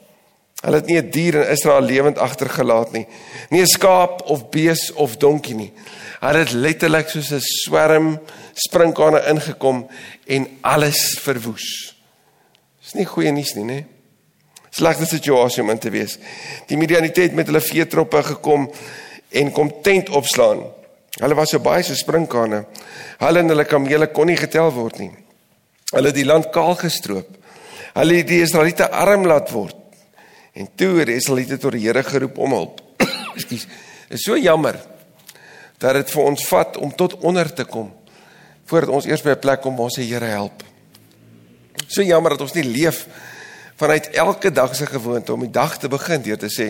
Hulle 0.63 0.79
het 0.81 0.87
nie 0.87 0.97
'n 0.97 1.11
dier 1.11 1.35
in 1.35 1.51
Israel 1.53 1.81
lewend 1.81 2.17
agtergelaat 2.17 2.91
nie, 2.91 3.07
nie 3.49 3.61
'n 3.61 3.67
skaap 3.67 4.21
of 4.25 4.49
bees 4.49 4.93
of 4.93 5.17
donkie 5.17 5.55
nie. 5.55 5.73
Hulle 6.19 6.39
het 6.39 6.51
letterlik 6.51 7.09
soos 7.09 7.31
'n 7.31 7.39
swerm 7.39 8.19
sprinkane 8.53 9.21
ingekom 9.27 9.87
en 10.25 10.47
alles 10.61 11.19
verwoes. 11.21 11.95
Dis 12.81 12.93
nie 12.93 13.05
goeie 13.05 13.31
nuus 13.31 13.53
nie, 13.53 13.63
né? 13.63 13.73
Nee 13.73 13.96
slegte 14.77 15.07
situasie 15.09 15.63
om 15.63 15.71
in 15.73 15.81
te 15.81 15.91
wees. 15.93 16.17
Die 16.69 16.77
Midianiete 16.77 17.25
het 17.25 17.35
met 17.37 17.49
hulle 17.49 17.61
veetroppe 17.63 18.23
gekom 18.31 18.67
en 19.41 19.53
kom 19.55 19.71
tent 19.83 20.11
opslaan. 20.13 20.63
Hulle 21.17 21.37
was 21.37 21.53
so 21.53 21.61
baie 21.63 21.83
so 21.85 21.97
sprinkane. 21.97 22.63
Hulle 23.21 23.41
en 23.41 23.53
hulle 23.53 23.65
kamele 23.65 24.11
kon 24.13 24.29
nie 24.29 24.37
getel 24.37 24.69
word 24.75 25.01
nie. 25.01 25.11
Hulle 25.93 26.11
het 26.11 26.19
die 26.19 26.27
land 26.27 26.51
kaal 26.53 26.75
gestroop. 26.77 27.29
Hulle 27.97 28.19
het 28.19 28.29
die 28.29 28.43
Israeliete 28.45 28.91
arm 28.93 29.25
laat 29.25 29.49
word. 29.53 29.77
En 30.57 30.69
toe 30.77 30.99
het 30.99 31.09
die 31.09 31.17
Israeliete 31.17 31.57
tot 31.61 31.73
die 31.73 31.85
Here 31.85 32.03
geroep 32.05 32.37
om 32.37 32.53
hulp. 32.53 32.81
Ekskuus. 33.37 33.65
Is 34.13 34.25
so 34.25 34.37
jammer 34.37 34.77
dat 35.81 35.97
dit 35.99 36.11
vir 36.13 36.23
ons 36.25 36.45
vat 36.49 36.77
om 36.81 36.93
tot 36.97 37.17
onder 37.25 37.49
te 37.53 37.65
kom 37.69 37.91
voordat 38.67 38.91
ons 38.91 39.05
eers 39.07 39.21
by 39.23 39.31
'n 39.31 39.39
plek 39.39 39.61
kom 39.61 39.77
waar 39.77 39.87
ons 39.87 39.95
die 39.95 40.09
Here 40.09 40.25
help. 40.25 40.63
So 41.87 42.01
jammer 42.03 42.35
dat 42.35 42.41
ons 42.41 42.53
nie 42.53 42.65
leef 42.67 43.05
vanuit 43.77 44.09
elke 44.09 44.51
dag 44.51 44.75
se 44.75 44.85
gewoonte 44.85 45.33
om 45.33 45.39
die 45.45 45.53
dag 45.53 45.77
te 45.77 45.87
begin 45.87 46.21
deur 46.21 46.37
te 46.37 46.49
sê: 46.49 46.67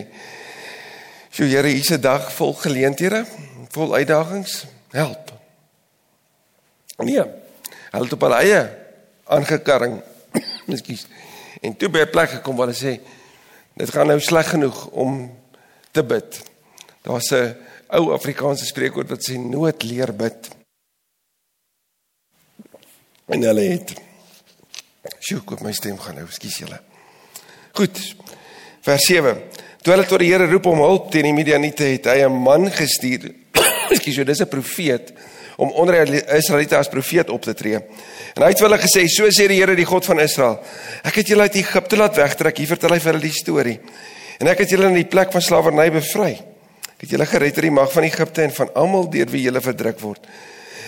"Sjoe 1.31 1.47
Here, 1.47 1.67
hier's 1.67 1.91
'n 1.91 2.01
dag 2.01 2.31
vol 2.33 2.53
geleenthede, 2.53 3.25
vol 3.69 3.93
uitdagings. 3.93 4.65
Help. 4.91 5.31
Nee. 6.97 7.23
Hulle 7.91 8.03
het 8.03 8.13
op 8.13 8.21
hulle 8.21 8.35
eie 8.35 8.61
aangekarring. 9.23 10.01
Ekskuus. 10.73 11.07
En 11.61 11.77
toe 11.77 11.89
by 11.89 11.99
'n 11.99 12.09
plek 12.09 12.29
gekom 12.29 12.55
waar 12.55 12.67
hulle 12.67 12.79
sê 12.79 12.99
dit 13.73 13.89
gaan 13.89 14.07
nou 14.07 14.19
sleg 14.19 14.49
genoeg 14.49 14.87
om 14.87 15.37
te 15.91 16.03
bid. 16.03 16.41
Daar's 17.01 17.31
'n 17.31 17.55
ou 17.87 18.11
Afrikaanse 18.13 18.65
spreekwoord 18.65 19.09
wat 19.09 19.29
sê 19.29 19.37
nood 19.37 19.83
leer 19.83 20.15
bid. 20.15 20.49
En 23.25 23.41
hulle 23.41 23.61
het 23.61 23.93
Sjoe, 25.19 25.41
kom 25.41 25.57
my 25.61 25.71
stem 25.71 25.97
gaan 25.99 26.15
nou, 26.15 26.25
ekskuus 26.27 26.57
julle. 26.57 26.79
Goed. 27.77 27.99
Vers 28.81 29.03
7. 29.05 29.35
Toe 29.85 29.93
hulle 29.93 30.05
tot 30.09 30.21
die 30.23 30.31
Here 30.31 30.47
roep 30.49 30.65
om 30.71 30.79
hulp 30.81 31.11
teen 31.13 31.27
die 31.27 31.33
Midianiete, 31.35 31.85
het 31.93 32.07
hy 32.09 32.23
'n 32.25 32.33
man 32.33 32.71
gestuur. 32.73 33.29
ekskuus, 33.93 34.15
so 34.15 34.23
dis 34.23 34.41
'n 34.41 34.49
profeet 34.49 35.13
om 35.57 35.69
onder 35.71 36.05
die 36.05 36.23
Israeliete 36.37 36.77
as 36.77 36.89
profeet 36.89 37.29
op 37.29 37.41
te 37.41 37.53
tree. 37.53 37.77
En 38.33 38.41
hy 38.41 38.49
het 38.49 38.59
hulle 38.59 38.77
gesê, 38.77 39.05
so 39.05 39.29
sê 39.29 39.47
die 39.47 39.59
Here 39.61 39.75
die 39.75 39.85
God 39.85 40.05
van 40.05 40.19
Israel, 40.19 40.59
ek 41.03 41.21
het 41.21 41.27
julle 41.27 41.41
uit 41.41 41.55
Egipte 41.55 41.97
laat 41.97 42.15
wegtrek, 42.15 42.57
hier 42.57 42.67
vertel 42.67 42.93
hy 42.93 42.99
vir 42.99 43.13
hulle 43.13 43.21
die 43.21 43.41
storie. 43.41 43.79
En 44.39 44.47
ek 44.47 44.57
het 44.57 44.69
julle 44.69 44.87
in 44.87 44.97
die 44.97 45.05
plek 45.05 45.31
van 45.31 45.41
slawerny 45.41 45.91
bevry. 45.91 46.33
Ek 46.97 47.05
het 47.05 47.09
julle 47.09 47.25
gered 47.25 47.57
uit 47.57 47.61
die 47.61 47.71
mag 47.71 47.91
van 47.91 48.03
Egipte 48.03 48.41
en 48.41 48.53
van 48.53 48.73
almal 48.73 49.09
deur 49.09 49.29
wie 49.29 49.43
julle 49.43 49.61
verdruk 49.61 49.99
word. 50.01 50.25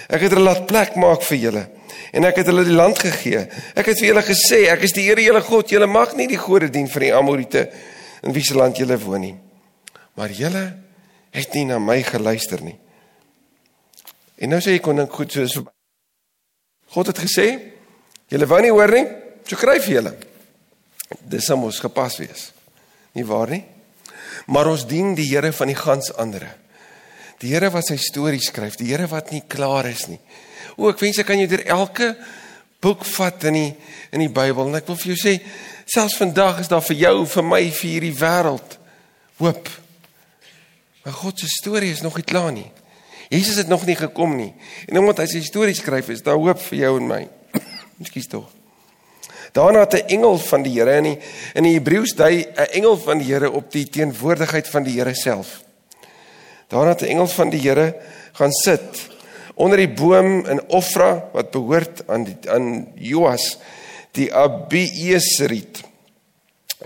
Ek 0.10 0.22
het 0.22 0.32
hulle 0.34 0.50
laat 0.50 0.66
plek 0.66 0.96
maak 0.96 1.22
vir 1.22 1.38
julle 1.38 1.70
en 2.14 2.26
ek 2.30 2.42
het 2.42 2.50
hulle 2.52 2.66
die 2.68 2.76
land 2.76 3.00
gegee. 3.02 3.46
Ek 3.76 3.92
het 3.92 4.00
vir 4.00 4.12
julle 4.12 4.26
gesê, 4.26 4.60
ek 4.74 4.84
is 4.88 4.96
die 4.96 5.06
Here 5.08 5.24
julle 5.24 5.42
God. 5.46 5.72
Julle 5.72 5.88
mag 5.90 6.16
nie 6.18 6.28
die 6.30 6.40
gode 6.40 6.70
dien 6.74 6.90
vir 6.92 7.08
die 7.08 7.14
Amorite 7.16 7.66
in 8.24 8.36
wie 8.36 8.44
se 8.44 8.58
land 8.58 8.80
julle 8.80 8.98
woon 9.02 9.24
nie. 9.24 9.36
Maar 10.20 10.36
julle 10.36 10.64
het 11.36 11.54
nie 11.56 11.66
na 11.70 11.80
my 11.80 12.02
geluister 12.04 12.64
nie. 12.66 12.78
En 14.40 14.54
nou 14.54 14.62
sê 14.64 14.78
hy 14.78 14.84
koning 14.84 15.10
goed 15.12 15.34
soos 15.36 15.58
verby. 15.58 15.74
God 16.90 17.12
het 17.12 17.20
gesê, 17.22 17.48
julle 18.32 18.48
wou 18.50 18.60
nie 18.64 18.72
hoor 18.74 18.92
nie, 18.96 19.06
so 19.46 19.60
kry 19.60 19.78
vir 19.84 20.00
julle. 20.00 20.14
Dis 21.30 21.50
mos 21.58 21.82
gepas 21.84 22.18
wees. 22.22 22.50
Nie 23.18 23.26
waar 23.28 23.52
nie? 23.52 23.62
Maar 24.50 24.72
ons 24.72 24.88
dien 24.90 25.14
die 25.18 25.28
Here 25.30 25.52
van 25.54 25.70
die 25.70 25.78
gans 25.78 26.10
ander. 26.18 26.46
Die 27.42 27.54
Here 27.54 27.70
wat 27.74 27.90
sy 27.90 27.98
stories 28.02 28.50
skryf, 28.50 28.78
die 28.80 28.90
Here 28.90 29.08
wat 29.12 29.34
nie 29.34 29.44
klaar 29.48 29.90
is 29.90 30.08
nie. 30.10 30.20
O, 30.80 30.90
ek 30.94 31.02
wens 31.04 31.20
ek 31.20 31.28
kan 31.28 31.40
jou 31.42 31.50
deur 31.52 31.66
elke 31.76 32.14
boek 32.80 33.04
vat 33.18 33.44
in 33.50 33.58
die 33.58 33.72
in 34.16 34.24
die 34.24 34.32
Bybel 34.32 34.70
en 34.72 34.80
ek 34.80 34.88
wil 34.88 34.98
vir 34.98 35.12
jou 35.12 35.20
sê, 35.20 35.36
selfs 35.86 36.16
vandag 36.18 36.64
is 36.64 36.70
daar 36.72 36.82
vir 36.82 36.98
jou, 37.04 37.16
vir 37.30 37.46
my, 37.46 37.60
vir 37.76 37.90
hierdie 37.90 38.16
wêreld 38.16 38.78
hoop. 39.44 39.70
Maar 41.04 41.18
God 41.20 41.44
se 41.44 41.50
storie 41.52 41.92
is 41.92 42.02
nog 42.02 42.16
nie 42.18 42.26
klaar 42.26 42.50
nie. 42.56 42.68
Jesus 43.30 43.60
het 43.62 43.68
nog 43.70 43.86
nie 43.86 43.98
gekom 44.00 44.34
nie. 44.38 44.54
En 44.90 44.98
omdat 45.04 45.22
hy 45.22 45.28
sy 45.36 45.44
storie 45.46 45.76
skryf, 45.78 46.10
is 46.10 46.26
daar 46.26 46.40
hoop 46.42 46.62
vir 46.72 46.80
jou 46.80 46.96
en 46.98 47.12
my. 47.12 47.20
Ekskuus 48.02 48.32
tog. 48.32 48.48
Daarna 49.54 49.86
het 49.86 49.94
'n 49.94 50.08
engel 50.16 50.38
van 50.38 50.64
die 50.64 50.74
Here 50.74 50.98
in 50.98 51.04
die 51.04 51.20
in 51.54 51.64
die 51.64 51.74
Hebreëus 51.74 52.16
dui 52.16 52.46
'n 52.46 52.72
engel 52.72 52.98
van 52.98 53.18
die 53.18 53.34
Here 53.34 53.52
op 53.52 53.72
die 53.72 53.86
teenwoordigheid 53.86 54.68
van 54.68 54.84
die 54.84 54.98
Here 54.98 55.14
self. 55.14 55.62
Daarna 56.68 56.90
het 56.90 57.02
'n 57.02 57.14
engel 57.14 57.28
van 57.28 57.50
die 57.50 57.62
Here 57.62 57.96
gaan 58.34 58.52
sit 58.52 59.10
onder 59.60 59.82
die 59.82 59.92
boom 59.92 60.46
in 60.48 60.62
Ofra 60.72 61.12
wat 61.34 61.52
behoort 61.52 62.04
aan 62.08 62.24
die 62.24 62.38
aan 62.52 62.88
Joas 62.96 63.58
die 64.16 64.30
Abieseriet. 64.34 65.84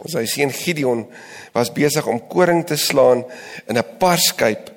Sy 0.10 0.26
seun 0.28 0.52
Gideon 0.52 1.06
was 1.54 1.70
besig 1.74 2.08
om 2.10 2.24
koring 2.28 2.64
te 2.66 2.78
slaan 2.78 3.24
in 3.70 3.78
'n 3.78 3.98
parskyp 4.00 4.72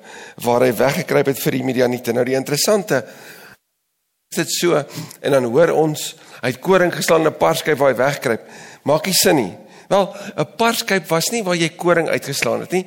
waar 0.45 0.61
hy 0.61 0.71
weggekruip 0.71 1.25
het 1.25 1.39
vir 1.39 1.51
die 1.51 1.63
Midianiete. 1.63 2.13
Nou 2.13 2.23
die 2.23 2.37
interessante 2.37 3.03
is 4.31 4.37
dit 4.37 4.51
so 4.51 4.75
en 5.21 5.31
dan 5.31 5.43
hoor 5.43 5.71
ons 5.71 6.15
hy 6.41 6.51
het 6.51 6.61
koring 6.61 6.93
geslaan 6.93 7.21
in 7.21 7.33
'n 7.33 7.37
parskyp 7.37 7.77
waar 7.77 7.93
hy 7.93 7.97
wegkruip. 7.97 8.41
Maak 8.83 9.05
nie 9.05 9.13
sin 9.13 9.35
nie. 9.35 9.57
Wel, 9.89 10.15
'n 10.37 10.55
parskyp 10.57 11.07
was 11.07 11.31
nie 11.31 11.43
waar 11.43 11.55
jy 11.55 11.69
koring 11.69 12.09
uitgeslaan 12.09 12.59
het 12.59 12.71
nie. 12.71 12.85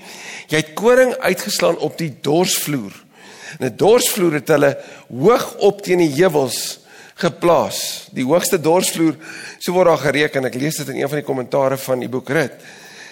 Jy 0.48 0.56
het 0.56 0.74
koring 0.74 1.14
uitgeslaan 1.14 1.78
op 1.78 1.98
die 1.98 2.20
dorsvloer. 2.20 3.09
En 3.59 3.66
'n 3.66 3.76
dorsvloer 3.76 4.33
het 4.33 4.49
hulle 4.49 4.78
hoog 5.09 5.57
op 5.57 5.83
teen 5.83 5.99
die 5.99 6.14
heuwels 6.14 6.78
geplaas. 7.14 8.09
Die 8.12 8.25
hoogste 8.25 8.61
dorsvloer, 8.61 9.16
so 9.59 9.73
word 9.73 9.87
daar 9.87 9.99
gereken. 9.99 10.45
Ek 10.45 10.54
lees 10.54 10.76
dit 10.76 10.88
in 10.88 10.97
een 10.97 11.09
van 11.09 11.19
die 11.19 11.26
kommentare 11.26 11.76
van 11.76 11.99
die 11.99 12.09
boek 12.09 12.28
Rut. 12.28 12.52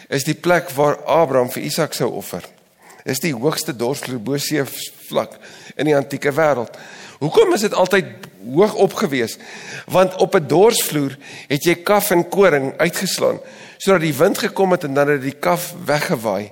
Is 0.09 0.25
die 0.25 0.35
plek 0.35 0.71
waar 0.71 1.04
Abraham 1.04 1.50
vir 1.50 1.62
Isak 1.62 1.92
sou 1.92 2.12
offer 2.12 2.42
is 3.09 3.23
die 3.25 3.35
hoogste 3.35 3.75
dorsvloer 3.76 4.21
bo 4.23 4.38
see 4.42 4.64
vlak 5.09 5.38
in 5.76 5.88
die 5.88 5.97
antieke 5.97 6.33
wêreld. 6.35 6.75
Hoekom 7.18 7.54
is 7.57 7.64
dit 7.66 7.75
altyd 7.75 8.28
hoog 8.45 8.75
op 8.78 8.95
gewees? 9.00 9.38
Want 9.90 10.16
op 10.23 10.35
'n 10.35 10.47
dorsvloer 10.47 11.16
het 11.49 11.64
jy 11.64 11.75
kaf 11.83 12.11
en 12.11 12.28
koring 12.28 12.75
uitgeslaan 12.78 13.40
sodat 13.78 14.00
die 14.00 14.14
wind 14.14 14.38
gekom 14.38 14.73
het 14.73 14.85
en 14.85 14.95
dan 14.95 15.09
het 15.09 15.23
die 15.23 15.38
kaf 15.38 15.75
weggewaai 15.85 16.45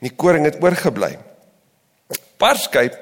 en 0.00 0.08
die 0.08 0.16
koring 0.16 0.44
het 0.44 0.62
oorgebly. 0.62 1.18
Parskyp 2.36 2.94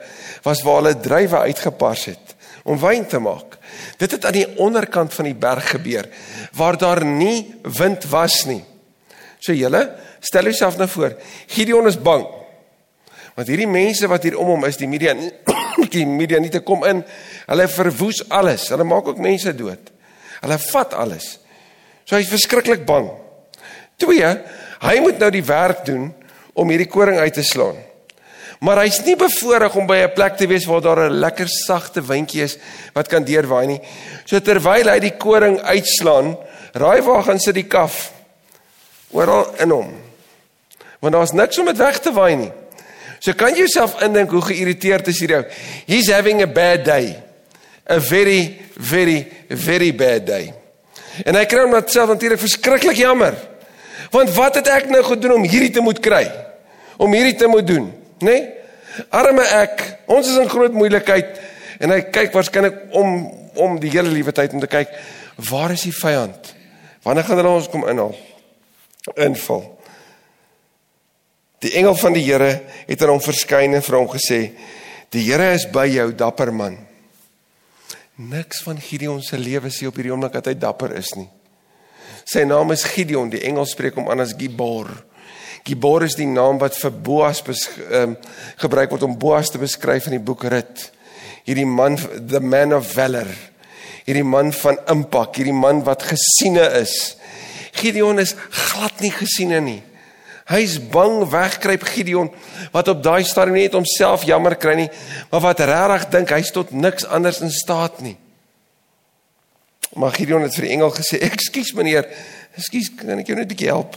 was 0.43 0.63
waar 0.63 0.81
hulle 0.83 1.01
druiwe 1.01 1.39
uitgepars 1.49 2.05
het 2.11 2.37
om 2.63 2.79
wyn 2.79 3.07
te 3.07 3.19
maak. 3.19 3.57
Dit 3.99 4.15
het 4.15 4.27
aan 4.27 4.37
die 4.37 4.49
onderkant 4.63 5.15
van 5.15 5.27
die 5.27 5.39
berg 5.39 5.73
gebeur 5.75 6.09
waar 6.59 6.79
daar 6.79 7.05
nie 7.05 7.55
wind 7.79 8.07
was 8.11 8.45
nie. 8.47 8.63
So 9.43 9.55
julle, 9.57 9.83
stel 10.23 10.47
jouself 10.47 10.77
nou 10.79 10.89
voor, 10.89 11.17
Gideon 11.51 11.89
is 11.91 11.99
bang. 11.99 12.27
Want 13.35 13.49
hierdie 13.49 13.71
mense 13.71 14.07
wat 14.11 14.23
hier 14.27 14.37
om 14.39 14.53
hom 14.53 14.67
is, 14.69 14.77
die 14.79 14.89
Midian, 14.91 15.19
die 15.95 16.05
Midianiete 16.07 16.61
kom 16.63 16.85
in, 16.87 17.01
hulle 17.49 17.69
verwoes 17.73 18.21
alles. 18.31 18.69
Hulle 18.71 18.87
maak 18.87 19.09
ook 19.09 19.23
mense 19.23 19.55
dood. 19.57 19.91
Hulle 20.43 20.59
vat 20.69 20.95
alles. 21.01 21.39
So 22.05 22.19
hy's 22.19 22.31
verskriklik 22.31 22.85
bang. 22.87 23.09
Twee, 24.03 24.29
hy 24.83 24.95
moet 25.03 25.19
nou 25.23 25.31
die 25.33 25.45
werk 25.47 25.85
doen 25.89 26.11
om 26.59 26.71
hierdie 26.71 26.91
koring 26.91 27.19
uit 27.23 27.35
te 27.35 27.45
slaan. 27.47 27.79
Maar 28.63 28.85
hy's 28.85 29.01
nie 29.03 29.17
bevoorreg 29.19 29.75
om 29.75 29.87
by 29.91 29.97
'n 30.07 30.13
plek 30.15 30.37
te 30.39 30.47
wees 30.47 30.65
waar 30.65 30.81
daar 30.81 31.11
'n 31.11 31.19
lekker 31.19 31.49
sagte 31.49 32.01
windjie 32.01 32.43
is 32.43 32.59
wat 32.95 33.09
kan 33.09 33.25
deurwaai 33.25 33.67
nie. 33.67 33.81
So 34.25 34.41
terwyl 34.41 34.89
hy 34.89 34.99
die 34.99 35.17
koring 35.17 35.61
uitslaan, 35.61 36.37
raai 36.73 37.03
waar 37.03 37.23
gaan 37.23 37.41
sit 37.41 37.55
die 37.55 37.67
kaf? 37.67 38.13
Oral 39.11 39.55
in 39.59 39.71
hom. 39.71 39.91
Want 41.01 41.15
daar's 41.15 41.33
niks 41.33 41.59
om 41.59 41.67
dit 41.67 41.77
weg 41.77 41.99
te 41.99 42.13
waai 42.13 42.37
nie. 42.37 42.53
So 43.19 43.33
kan 43.33 43.51
jy 43.51 43.59
jouself 43.59 44.01
indink 44.03 44.31
hoe 44.31 44.43
geïrriteerd 44.43 45.09
is 45.09 45.19
hierdie 45.19 45.37
ou. 45.37 45.45
He's 45.87 46.11
having 46.11 46.43
a 46.43 46.47
bad 46.47 46.85
day. 46.85 47.23
A 47.91 47.99
very 47.99 48.61
very 48.77 49.33
very 49.49 49.95
bad 49.95 50.27
day. 50.27 50.55
En 51.25 51.35
hy 51.35 51.45
kry 51.45 51.61
hom 51.61 51.83
self 51.87 52.09
natuurlik 52.09 52.39
verskriklik 52.39 52.97
jammer. 52.97 53.35
Want 54.11 54.35
wat 54.35 54.55
het 54.55 54.69
ek 54.69 54.89
nou 54.89 55.03
gedoen 55.03 55.33
om 55.33 55.43
hierdie 55.43 55.71
te 55.71 55.81
moet 55.81 56.01
kry? 56.01 56.31
Om 56.97 57.13
hierdie 57.13 57.35
te 57.35 57.47
moet 57.47 57.67
doen, 57.67 58.02
nê? 58.25 58.39
Nee? 58.39 58.59
Arme 59.15 59.45
ek. 59.63 59.85
Ons 60.13 60.29
is 60.29 60.39
in 60.41 60.51
groot 60.53 60.75
moeilikheid 60.77 61.39
en 61.83 61.95
hy 61.95 62.03
kyk 62.15 62.35
waarskynlik 62.35 62.83
om 62.99 63.41
om 63.53 63.75
die 63.77 63.91
hele 63.93 64.09
liewe 64.09 64.33
tyd 64.33 64.55
om 64.57 64.63
te 64.63 64.69
kyk 64.71 64.95
waar 65.51 65.75
is 65.75 65.85
die 65.85 65.93
vyand? 65.93 66.55
Wanneer 67.05 67.27
gaan 67.27 67.41
hulle 67.41 67.57
ons 67.59 67.69
kom 67.69 67.85
inhaal? 67.89 68.15
Inval. 69.21 69.65
Die 71.63 71.75
engel 71.79 71.95
van 71.99 72.17
die 72.17 72.25
Here 72.25 72.53
het 72.89 73.03
aan 73.03 73.13
hom 73.15 73.23
verskyn 73.23 73.77
en 73.77 73.85
vir 73.85 73.97
hom 73.99 74.09
gesê: 74.11 74.41
"Die 75.11 75.25
Here 75.27 75.53
is 75.55 75.67
by 75.67 75.87
jou, 75.87 76.13
dapper 76.15 76.53
man." 76.53 76.79
Niks 78.17 78.63
van 78.63 78.81
Gideon 78.81 79.23
se 79.23 79.39
lewe 79.39 79.71
sê 79.71 79.87
op 79.87 79.97
hierdie 79.97 80.13
oomblik 80.13 80.33
dat 80.33 80.47
hy 80.47 80.55
dapper 80.55 80.93
is 80.97 81.15
nie. 81.17 81.29
Sy 82.25 82.45
naam 82.45 82.71
is 82.71 82.85
Gideon, 82.85 83.31
die 83.31 83.43
engel 83.43 83.67
spreek 83.67 83.95
hom 83.95 84.11
aan 84.11 84.21
as 84.21 84.35
Gibor. 84.39 84.91
Gibor 85.63 86.03
is 86.03 86.17
die 86.19 86.27
naam 86.27 86.59
wat 86.59 86.75
vir 86.75 86.91
Boas 86.91 87.43
um, 87.47 88.17
gebruik 88.59 88.91
word 88.91 89.07
om 89.07 89.19
Boas 89.19 89.51
te 89.53 89.61
beskryf 89.63 90.09
in 90.11 90.19
die 90.19 90.25
boek 90.25 90.45
Rut. 90.51 90.89
Hierdie 91.47 91.67
man, 91.67 91.97
the 92.29 92.41
man 92.41 92.75
of 92.75 92.91
valor. 92.95 93.31
Hierdie 94.03 94.27
man 94.27 94.51
van 94.53 94.81
impak, 94.91 95.39
hierdie 95.39 95.55
man 95.55 95.85
wat 95.87 96.03
gesiene 96.07 96.67
is. 96.81 97.15
Gideon 97.79 98.19
is 98.19 98.35
glad 98.51 99.01
nie 99.01 99.13
gesiene 99.15 99.63
nie. 99.63 99.81
Hy's 100.51 100.77
bang 100.93 101.23
wegkruip 101.31 101.85
Gideon 101.87 102.29
wat 102.75 102.91
op 102.91 103.03
daai 103.05 103.23
stadium 103.25 103.57
net 103.57 103.77
homself 103.79 104.27
jammer 104.27 104.57
kry 104.59 104.75
nie, 104.77 104.91
maar 105.31 105.45
wat 105.47 105.63
regtig 105.63 106.09
dink 106.13 106.35
hy's 106.35 106.51
tot 106.53 106.75
niks 106.75 107.07
anders 107.07 107.41
in 107.41 107.55
staat 107.55 108.03
nie. 108.03 108.17
Maar 109.95 110.15
Gideon 110.17 110.43
het 110.43 110.57
vir 110.57 110.67
die 110.67 110.75
engel 110.75 110.91
gesê: 110.97 111.21
"Ekskuus 111.23 111.73
meneer, 111.79 112.09
ekskuus, 112.59 112.91
kan 112.99 113.19
ek 113.19 113.31
jou 113.31 113.37
net 113.37 113.47
'n 113.47 113.55
bietjie 113.55 113.71
help? 113.71 113.97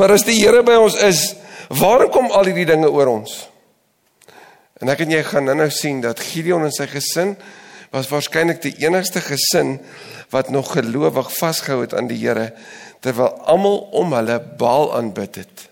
Maar 0.00 0.14
as 0.16 0.22
die 0.24 0.38
Here 0.40 0.62
by 0.64 0.78
ons 0.80 0.94
is, 1.04 1.34
waarom 1.76 2.08
kom 2.08 2.30
al 2.32 2.48
hierdie 2.48 2.64
dinge 2.64 2.88
oor 2.88 3.10
ons?" 3.18 3.34
En 4.80 4.88
ek 4.88 5.02
en 5.04 5.10
jy 5.12 5.20
gaan 5.28 5.44
nou-nou 5.44 5.68
sien 5.68 5.98
dat 6.00 6.22
Gideon 6.24 6.64
en 6.64 6.72
sy 6.72 6.86
gesin 6.88 7.34
was 7.92 8.08
waarskynlik 8.08 8.62
die 8.64 8.72
enigste 8.80 9.20
gesin 9.20 9.74
wat 10.32 10.48
nog 10.48 10.72
gelowig 10.72 11.28
vasgehou 11.36 11.82
het 11.82 11.92
aan 11.92 12.08
die 12.08 12.16
Here 12.16 12.54
terwyl 13.04 13.34
almal 13.44 13.76
om 14.00 14.14
hulle 14.16 14.38
Baal 14.40 14.88
aanbid 14.96 15.36
het. 15.42 15.66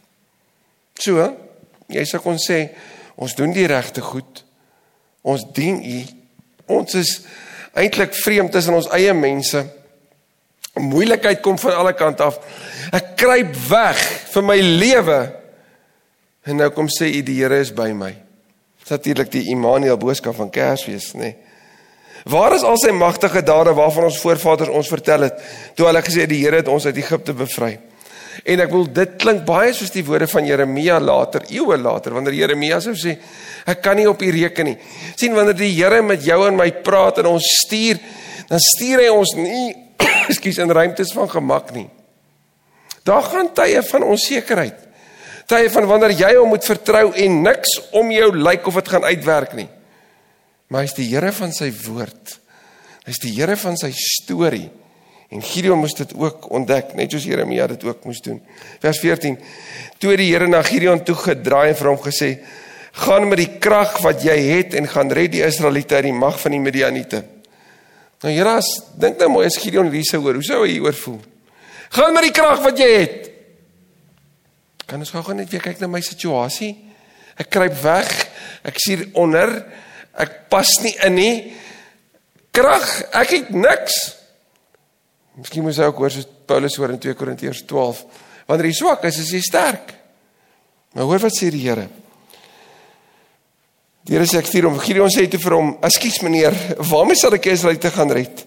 So, 1.00 1.25
jy 1.88 2.04
sê 2.04 2.20
kon 2.20 2.37
sê 2.37 2.66
ons 3.16 3.32
doen 3.38 3.56
die 3.56 3.66
regte 3.70 4.04
goed. 4.04 4.44
Ons 5.25 5.47
dien 5.56 5.80
U. 5.80 5.99
Ons 6.76 7.00
is 7.00 7.14
eintlik 7.73 8.12
vreemd 8.12 8.52
tussen 8.52 8.76
ons 8.76 8.92
eie 8.92 9.16
mense. 9.16 9.64
Moeilikheid 10.76 11.40
kom 11.40 11.56
van 11.58 11.80
alle 11.80 11.97
kante 11.97 12.28
af. 12.28 12.42
Ek 12.95 13.12
kruip 13.21 13.52
weg 13.68 14.00
vir 14.33 14.47
my 14.47 14.57
lewe. 14.62 15.18
En 16.49 16.57
nou 16.62 16.71
kom 16.73 16.88
sê 16.92 17.11
u 17.18 17.21
die 17.25 17.37
Here 17.42 17.61
is 17.61 17.75
by 17.75 17.90
my. 17.92 18.14
Dis 18.80 18.95
natuurlik 18.95 19.30
die 19.33 19.49
Immanuel 19.52 19.99
boodskap 20.00 20.37
van 20.38 20.50
Kersfees, 20.52 21.12
nê. 21.14 21.21
Nee. 21.21 21.37
Waar 22.28 22.54
is 22.57 22.64
al 22.66 22.76
sy 22.80 22.90
magtige 22.92 23.42
dade 23.47 23.73
waarvan 23.76 24.09
ons 24.09 24.18
voorvaders 24.21 24.73
ons 24.75 24.88
vertel 24.90 25.28
het 25.28 25.38
toe 25.78 25.87
hulle 25.87 26.02
gesê 26.04 26.26
die 26.28 26.40
Here 26.42 26.61
het 26.61 26.68
ons 26.68 26.87
uit 26.88 26.97
Egipte 26.99 27.35
bevry? 27.37 27.76
En 28.49 28.62
ek 28.62 28.73
wil 28.73 28.87
dit 28.95 29.14
klink 29.21 29.45
baie 29.47 29.73
soos 29.75 29.92
die 29.95 30.04
woorde 30.07 30.28
van 30.30 30.47
Jeremia 30.47 30.99
later, 31.02 31.45
eeue 31.50 31.76
later, 31.80 32.14
wanneer 32.16 32.37
Jeremia 32.38 32.78
sou 32.83 32.95
sê, 32.99 33.16
ek 33.68 33.83
kan 33.85 33.99
nie 33.99 34.07
op 34.09 34.23
u 34.23 34.30
reken 34.33 34.71
nie. 34.71 34.76
sien 35.16 35.35
wanneer 35.35 35.57
die 35.59 35.73
Here 35.75 36.02
met 36.02 36.25
jou 36.25 36.38
en 36.47 36.57
my 36.57 36.71
praat 36.85 37.18
en 37.18 37.33
ons 37.35 37.52
stuur, 37.64 37.99
dan 38.49 38.62
stuur 38.62 39.02
hy 39.02 39.09
ons 39.12 39.35
nie 39.37 39.75
ekskuus 40.30 40.61
in 40.62 40.71
ruimtes 40.71 41.12
van 41.12 41.28
gemak 41.28 41.75
nie. 41.75 41.88
Daar 43.08 43.24
gaan 43.24 43.48
tye 43.56 43.80
van 43.88 44.04
onsekerheid. 44.04 44.84
Tye 45.48 45.70
van 45.72 45.88
wanneer 45.88 46.12
jy 46.12 46.34
hom 46.36 46.52
moet 46.52 46.66
vertrou 46.66 47.06
en 47.16 47.40
niks 47.42 47.78
om 47.96 48.10
jou 48.12 48.28
lyk 48.36 48.66
of 48.68 48.76
dit 48.82 48.90
gaan 48.92 49.06
uitwerk 49.08 49.54
nie. 49.56 49.68
Maar 50.68 50.84
hy's 50.84 50.96
die 50.98 51.08
Here 51.08 51.32
van 51.32 51.54
sy 51.56 51.70
woord. 51.86 52.34
Hy's 53.08 53.20
die 53.22 53.32
Here 53.38 53.56
van 53.56 53.78
sy 53.80 53.88
storie. 53.96 54.66
En 55.32 55.44
Gideon 55.44 55.80
moes 55.80 55.96
dit 55.96 56.12
ook 56.16 56.50
ontdek, 56.56 56.94
net 56.96 57.12
soos 57.12 57.24
Jeremia 57.28 57.66
dit 57.68 57.84
ook 57.84 58.04
moes 58.08 58.20
doen. 58.24 58.40
Vers 58.80 59.00
14. 59.00 59.38
Toe 60.00 60.16
die 60.20 60.28
Here 60.30 60.48
na 60.48 60.60
Gideon 60.64 61.00
toe 61.04 61.16
gedraai 61.16 61.70
en 61.70 61.80
vir 61.80 61.90
hom 61.90 62.00
gesê: 62.04 62.30
"Gaan 63.04 63.28
met 63.28 63.40
die 63.40 63.58
krag 63.60 63.98
wat 64.04 64.24
jy 64.24 64.36
het 64.36 64.74
en 64.74 64.88
gaan 64.88 65.12
red 65.12 65.32
die 65.32 65.44
Israeliete 65.44 65.94
uit 65.94 66.08
die 66.08 66.12
mag 66.12 66.40
van 66.40 66.52
die 66.52 66.60
Midianiete." 66.60 67.24
Nou 68.22 68.32
Here, 68.32 68.60
dink 68.98 69.18
nou 69.18 69.28
mooi 69.28 69.46
as 69.46 69.56
Gideon 69.56 69.92
hier 69.92 70.04
sou 70.04 70.20
hoor, 70.22 70.34
hoe 70.34 70.44
sou 70.44 70.64
hy 70.64 70.72
hieroor 70.72 70.96
voel? 70.96 71.20
"Gaan 71.90 72.12
met 72.12 72.23
die 72.23 72.33
krag 72.33 72.61
wat 72.62 72.78
jy 72.78 72.90
het." 72.99 73.30
Kan 74.87 74.99
ons 75.04 75.11
gou 75.11 75.35
net 75.35 75.50
weer 75.50 75.61
kyk 75.61 75.80
na 75.80 75.87
my 75.87 76.00
situasie? 76.00 76.73
Ek 77.37 77.50
kruip 77.50 77.76
weg. 77.83 78.12
Ek 78.64 78.78
sien 78.80 79.11
onder. 79.14 79.52
Ek 80.18 80.49
pas 80.49 80.68
nie 80.83 80.95
in 81.04 81.14
nie. 81.14 81.35
Krag, 82.50 82.87
ek 83.12 83.35
het 83.37 83.50
niks. 83.54 83.99
Miskien 85.38 85.62
moet 85.62 85.76
jy 85.76 85.87
ook 85.87 86.00
hoor 86.02 86.11
soos 86.11 86.26
Paulus 86.49 86.75
hoor 86.80 86.90
in 86.90 86.99
2 86.99 87.14
Korintiërs 87.14 87.62
12, 87.68 88.00
wanneer 88.49 88.71
jy 88.73 88.78
swak 88.80 89.04
is, 89.07 89.21
is 89.23 89.30
jy 89.37 89.42
sterk. 89.45 89.92
Maar 90.97 91.07
hoor 91.07 91.23
wat 91.23 91.37
sê 91.37 91.50
die 91.54 91.62
Here? 91.62 91.85
Die 94.09 94.16
Here 94.16 94.26
sê 94.26 94.40
ek 94.40 94.49
stuur 94.49 94.66
hom. 94.66 94.80
Gideon 94.83 95.12
sê 95.12 95.28
toe 95.30 95.38
vir 95.38 95.54
hom: 95.54 95.76
"Ekskuus 95.85 96.23
meneer, 96.25 96.57
waarmee 96.90 97.21
sal 97.21 97.37
ek 97.37 97.52
Israel 97.52 97.78
te 97.78 97.92
gaan 97.95 98.11
red? 98.11 98.42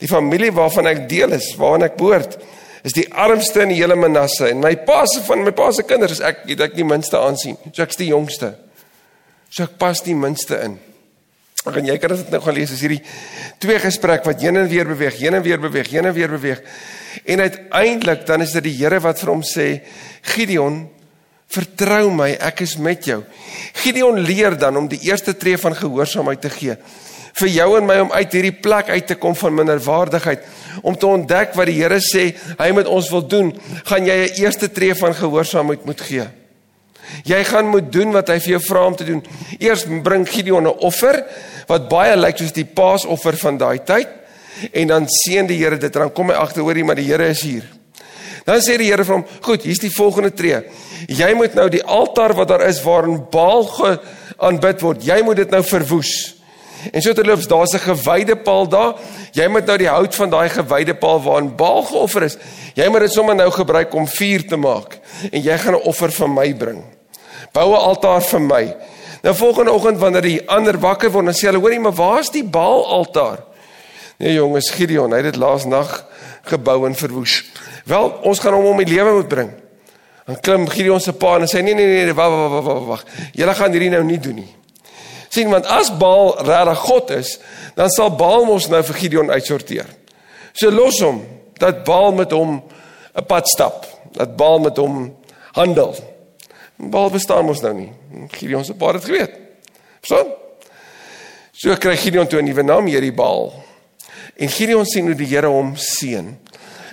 Die 0.00 0.10
familie 0.10 0.50
waarvan 0.50 0.88
ek 0.90 1.04
deel 1.08 1.36
is, 1.36 1.52
waaraan 1.60 1.86
ek 1.86 2.00
behoort, 2.00 2.40
is 2.82 2.96
die 2.96 3.06
armste 3.14 3.62
in 3.62 3.72
die 3.74 3.78
hele 3.78 3.96
Manasse 3.98 4.48
en 4.50 4.62
my 4.62 4.74
pa 4.86 5.04
se 5.06 5.22
van 5.26 5.44
my 5.46 5.52
pa 5.54 5.70
se 5.72 5.84
kinders 5.86 6.18
is 6.18 6.24
ek 6.26 6.42
het 6.50 6.64
ek 6.66 6.74
die 6.78 6.86
minste 6.86 7.18
aansien. 7.18 7.58
So 7.70 7.84
ek's 7.84 8.00
die 8.00 8.10
jongste. 8.10 8.56
So 9.50 9.66
ek 9.68 9.78
pas 9.78 10.02
die 10.02 10.16
minste 10.18 10.58
in." 10.66 10.80
Ag 11.62 11.76
en 11.78 11.86
jy 11.86 11.94
kan 12.02 12.10
dit 12.10 12.30
nou 12.34 12.40
gaan 12.42 12.56
lees 12.56 12.72
as 12.74 12.80
hierdie 12.82 13.04
twee 13.62 13.78
gesprek 13.78 14.24
wat 14.26 14.40
heen 14.42 14.58
en 14.58 14.66
weer 14.66 14.88
beweeg, 14.88 15.20
heen 15.20 15.36
en 15.38 15.44
weer 15.44 15.60
beweeg, 15.62 15.92
heen 15.92 16.08
en 16.10 16.16
weer 16.16 16.32
beweeg. 16.32 16.62
En 17.22 17.44
uiteindelik 17.44 18.24
dan 18.26 18.42
is 18.42 18.56
dit 18.56 18.66
die 18.66 18.74
Here 18.80 18.98
wat 19.04 19.20
vir 19.22 19.30
hom 19.30 19.44
sê: 19.46 19.68
"Gideon, 20.34 20.88
vertrou 21.46 22.10
my, 22.10 22.32
ek 22.40 22.64
is 22.66 22.76
met 22.76 23.06
jou." 23.06 23.22
Gideon 23.78 24.18
leer 24.18 24.58
dan 24.58 24.76
om 24.76 24.88
die 24.88 24.98
eerste 25.06 25.36
tree 25.36 25.58
van 25.58 25.76
gehoorsaamheid 25.76 26.40
te 26.40 26.50
gee. 26.50 26.76
Vir 27.40 27.48
jou 27.48 27.68
en 27.78 27.86
my 27.86 27.98
om 28.04 28.12
uit 28.12 28.32
hierdie 28.32 28.60
plek 28.64 28.88
uit 28.88 29.06
te 29.06 29.14
kom 29.14 29.34
van 29.34 29.54
minderwaardigheid, 29.54 30.44
om 30.82 30.96
te 30.96 31.06
ontdek 31.06 31.54
wat 31.54 31.66
die 31.66 31.78
Here 31.80 32.00
sê 32.00 32.34
hy 32.58 32.70
met 32.72 32.86
ons 32.86 33.10
wil 33.10 33.26
doen, 33.26 33.52
gaan 33.84 34.06
jy 34.06 34.16
'n 34.28 34.42
eerste 34.42 34.68
tree 34.72 34.94
van 34.94 35.14
gehoorsaamheid 35.14 35.84
moet 35.84 36.00
gee. 36.00 36.26
Jy 37.24 37.44
gaan 37.44 37.68
moet 37.68 37.92
doen 37.92 38.12
wat 38.12 38.28
hy 38.28 38.38
vir 38.38 38.54
jou 38.56 38.62
vra 38.68 38.86
om 38.86 38.96
te 38.96 39.04
doen. 39.04 39.22
Eers 39.58 39.84
bring 40.02 40.28
Gideon 40.28 40.66
'n 40.66 40.78
offer 40.80 41.24
wat 41.68 41.88
baie 41.88 42.16
lyk 42.16 42.38
soos 42.38 42.52
die 42.52 42.64
paasoffer 42.64 43.36
van 43.36 43.58
daai 43.58 43.78
tyd 43.84 44.08
en 44.72 44.86
dan 44.86 45.06
seën 45.08 45.46
die 45.46 45.58
Here 45.58 45.78
dit 45.78 45.92
dan 45.92 46.12
kom 46.12 46.30
hy 46.30 46.36
agter 46.36 46.62
hoor 46.62 46.76
jy 46.76 46.84
maar 46.84 46.96
die 46.96 47.10
Here 47.10 47.28
is 47.28 47.42
hier. 47.42 47.64
Dan 48.44 48.60
sê 48.60 48.76
die 48.78 48.90
Here 48.90 49.04
vir 49.04 49.14
hom, 49.14 49.26
"Goed, 49.40 49.62
hier's 49.62 49.78
die 49.78 49.90
volgende 49.90 50.30
tree. 50.34 50.62
Jy 51.08 51.34
moet 51.34 51.54
nou 51.54 51.68
die 51.68 51.82
altaar 51.82 52.34
wat 52.34 52.48
daar 52.48 52.66
is 52.68 52.82
waarin 52.82 53.26
Baal 53.30 53.98
aanbid 54.38 54.80
word, 54.80 55.04
jy 55.04 55.22
moet 55.22 55.36
dit 55.36 55.50
nou 55.50 55.62
verwoes." 55.62 56.41
En 56.90 57.02
so 57.02 57.12
terloops, 57.12 57.46
daar's 57.46 57.74
'n 57.74 57.78
gewyde 57.78 58.36
paal 58.36 58.68
daar. 58.68 58.94
Jy 59.32 59.48
moet 59.48 59.66
nou 59.66 59.78
die 59.78 59.88
hout 59.88 60.14
van 60.14 60.30
daai 60.30 60.48
gewyde 60.48 60.94
paal 60.94 61.22
waarin 61.22 61.56
Baal 61.56 61.82
geoffer 61.82 62.22
is, 62.22 62.36
jy 62.74 62.88
moet 62.88 63.00
dit 63.00 63.12
sommer 63.12 63.34
nou 63.34 63.50
gebruik 63.50 63.94
om 63.94 64.08
vuur 64.08 64.46
te 64.46 64.56
maak 64.56 64.98
en 65.30 65.42
jy 65.42 65.58
gaan 65.58 65.74
'n 65.74 65.82
offer 65.82 66.12
vir 66.12 66.28
my 66.28 66.54
bring. 66.54 66.84
Bou 67.52 67.72
'n 67.72 67.78
altaar 67.78 68.22
vir 68.22 68.40
my. 68.40 68.76
Nou 69.22 69.34
volgende 69.34 69.72
oggend 69.72 69.98
wanneer 69.98 70.22
die 70.22 70.48
ander 70.48 70.78
wakker 70.78 71.10
word, 71.10 71.24
dan 71.24 71.34
sê 71.34 71.46
hulle: 71.46 71.58
"Hoorie, 71.58 71.80
maar 71.80 71.94
waar's 71.94 72.30
die 72.30 72.44
Baal 72.44 72.86
altaar?" 72.86 73.38
Nee 74.18 74.32
jongens, 74.32 74.70
Gideon, 74.70 75.10
hy 75.10 75.16
het 75.16 75.32
dit 75.32 75.36
laas 75.36 75.64
nag 75.64 76.06
gebou 76.42 76.86
en 76.86 76.94
verwoes. 76.94 77.44
Wel, 77.84 78.08
ons 78.22 78.38
gaan 78.38 78.54
hom 78.54 78.64
om 78.64 78.76
die 78.76 78.94
lewe 78.94 79.12
moet 79.12 79.28
bring. 79.28 79.50
Dan 80.26 80.40
klim 80.40 80.68
Gideon 80.68 81.00
se 81.00 81.12
pa 81.12 81.38
en 81.38 81.46
sê: 81.46 81.62
"Nee, 81.62 81.74
nee, 81.74 82.04
nee, 82.04 82.14
wag, 82.14 82.30
wag, 82.30 82.62
wag, 82.64 82.84
wag. 82.86 83.04
Julle 83.32 83.54
gaan 83.54 83.70
hierdie 83.70 83.90
nou 83.90 84.04
nie 84.04 84.18
doen 84.18 84.34
nie." 84.34 84.61
Sien 85.32 85.50
want 85.52 85.66
as 85.66 85.90
Baal 85.96 86.34
regtig 86.44 86.84
God 86.86 87.10
is, 87.16 87.38
dan 87.78 87.90
sal 87.90 88.12
Baal 88.16 88.44
mos 88.48 88.68
nou 88.68 88.82
vir 88.84 89.00
Gideon 89.00 89.32
uitsorteer. 89.32 89.88
So 90.52 90.70
los 90.70 91.00
hom 91.00 91.22
dat 91.60 91.84
Baal 91.86 92.12
met 92.12 92.32
hom 92.36 92.62
'n 93.16 93.26
pad 93.26 93.48
stap, 93.48 93.86
dat 94.12 94.36
Baal 94.36 94.58
met 94.58 94.76
hom 94.76 95.16
handel. 95.52 95.96
Baal 96.76 97.10
bestaan 97.10 97.44
mos 97.44 97.60
nou 97.60 97.74
nie. 97.74 97.92
Gideon 98.30 98.64
se 98.64 98.74
pa 98.74 98.92
het 98.92 99.04
geweet. 99.04 99.32
Verstaan? 100.00 100.32
So 101.52 101.76
kry 101.76 101.96
Gideon 101.96 102.26
toe 102.26 102.40
'n 102.40 102.44
nuwe 102.44 102.62
naam 102.62 102.86
hierdie 102.86 103.12
Baal. 103.12 103.52
En 104.36 104.48
Gideon 104.48 104.84
sien 104.86 105.06
hoe 105.06 105.14
die 105.14 105.26
Here 105.26 105.46
hom 105.46 105.76
seën. 105.76 106.38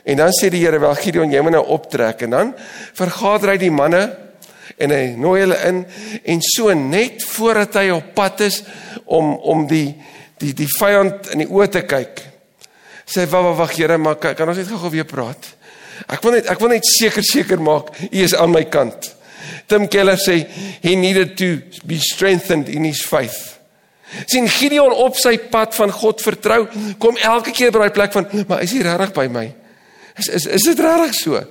En 0.03 0.15
dan 0.15 0.31
sê 0.31 0.49
die 0.49 0.65
Here 0.65 0.79
wel 0.79 0.95
Gideon 0.95 1.31
jy 1.31 1.41
moet 1.41 1.51
nou 1.51 1.65
optrek 1.65 2.21
en 2.21 2.29
dan 2.29 2.55
vergader 2.93 3.49
hy 3.49 3.57
die 3.57 3.71
manne 3.71 4.28
en 4.79 4.93
hy 4.95 5.03
nooi 5.19 5.41
hulle 5.43 5.59
in 5.67 5.83
en 6.33 6.41
so 6.45 6.73
net 6.73 7.23
voordat 7.33 7.79
hy 7.81 7.89
op 7.95 8.13
pad 8.15 8.45
is 8.47 8.61
om 9.05 9.35
om 9.37 9.67
die 9.67 9.93
die 10.39 10.53
die 10.55 10.69
vyand 10.71 11.33
in 11.33 11.43
die 11.43 11.49
oë 11.51 11.67
te 11.73 11.83
kyk. 11.83 12.21
Sê 13.09 13.25
wag 13.27 13.49
wag 13.49 13.57
wag 13.59 13.75
Here 13.75 13.97
maar 13.97 14.19
kan, 14.21 14.35
kan 14.37 14.49
ons 14.49 14.59
net 14.59 14.69
gou-gou 14.69 14.93
weer 14.93 15.07
praat? 15.07 15.51
Ek 16.07 16.23
wil 16.23 16.37
net 16.37 16.47
ek 16.51 16.61
wil 16.61 16.71
net 16.71 16.87
seker 16.87 17.25
seker 17.25 17.59
maak 17.59 17.91
u 18.07 18.23
is 18.23 18.35
aan 18.35 18.53
my 18.53 18.63
kant. 18.71 19.11
Tim 19.67 19.87
Keller 19.91 20.17
sê 20.17 20.41
he 20.81 20.95
needed 20.95 21.35
to 21.37 21.59
be 21.85 21.99
strengthened 21.99 22.69
in 22.69 22.87
his 22.87 23.01
faith. 23.05 23.59
Sien 24.25 24.47
Gideon 24.49 24.93
op 24.95 25.17
sy 25.19 25.35
pad 25.51 25.75
van 25.77 25.91
God 25.93 26.23
vertrou, 26.25 26.63
kom 27.01 27.17
elke 27.21 27.51
keer 27.53 27.73
by 27.73 27.83
daai 27.83 27.93
plek 27.93 28.15
van, 28.15 28.25
maar 28.49 28.63
is 28.65 28.73
hy 28.73 28.81
regtig 28.85 29.11
by 29.13 29.27
my? 29.29 29.45
Is 30.17 30.31
is 30.39 30.47
is 30.57 30.65
dit 30.71 30.81
regtig 30.81 31.19
so? 31.19 31.43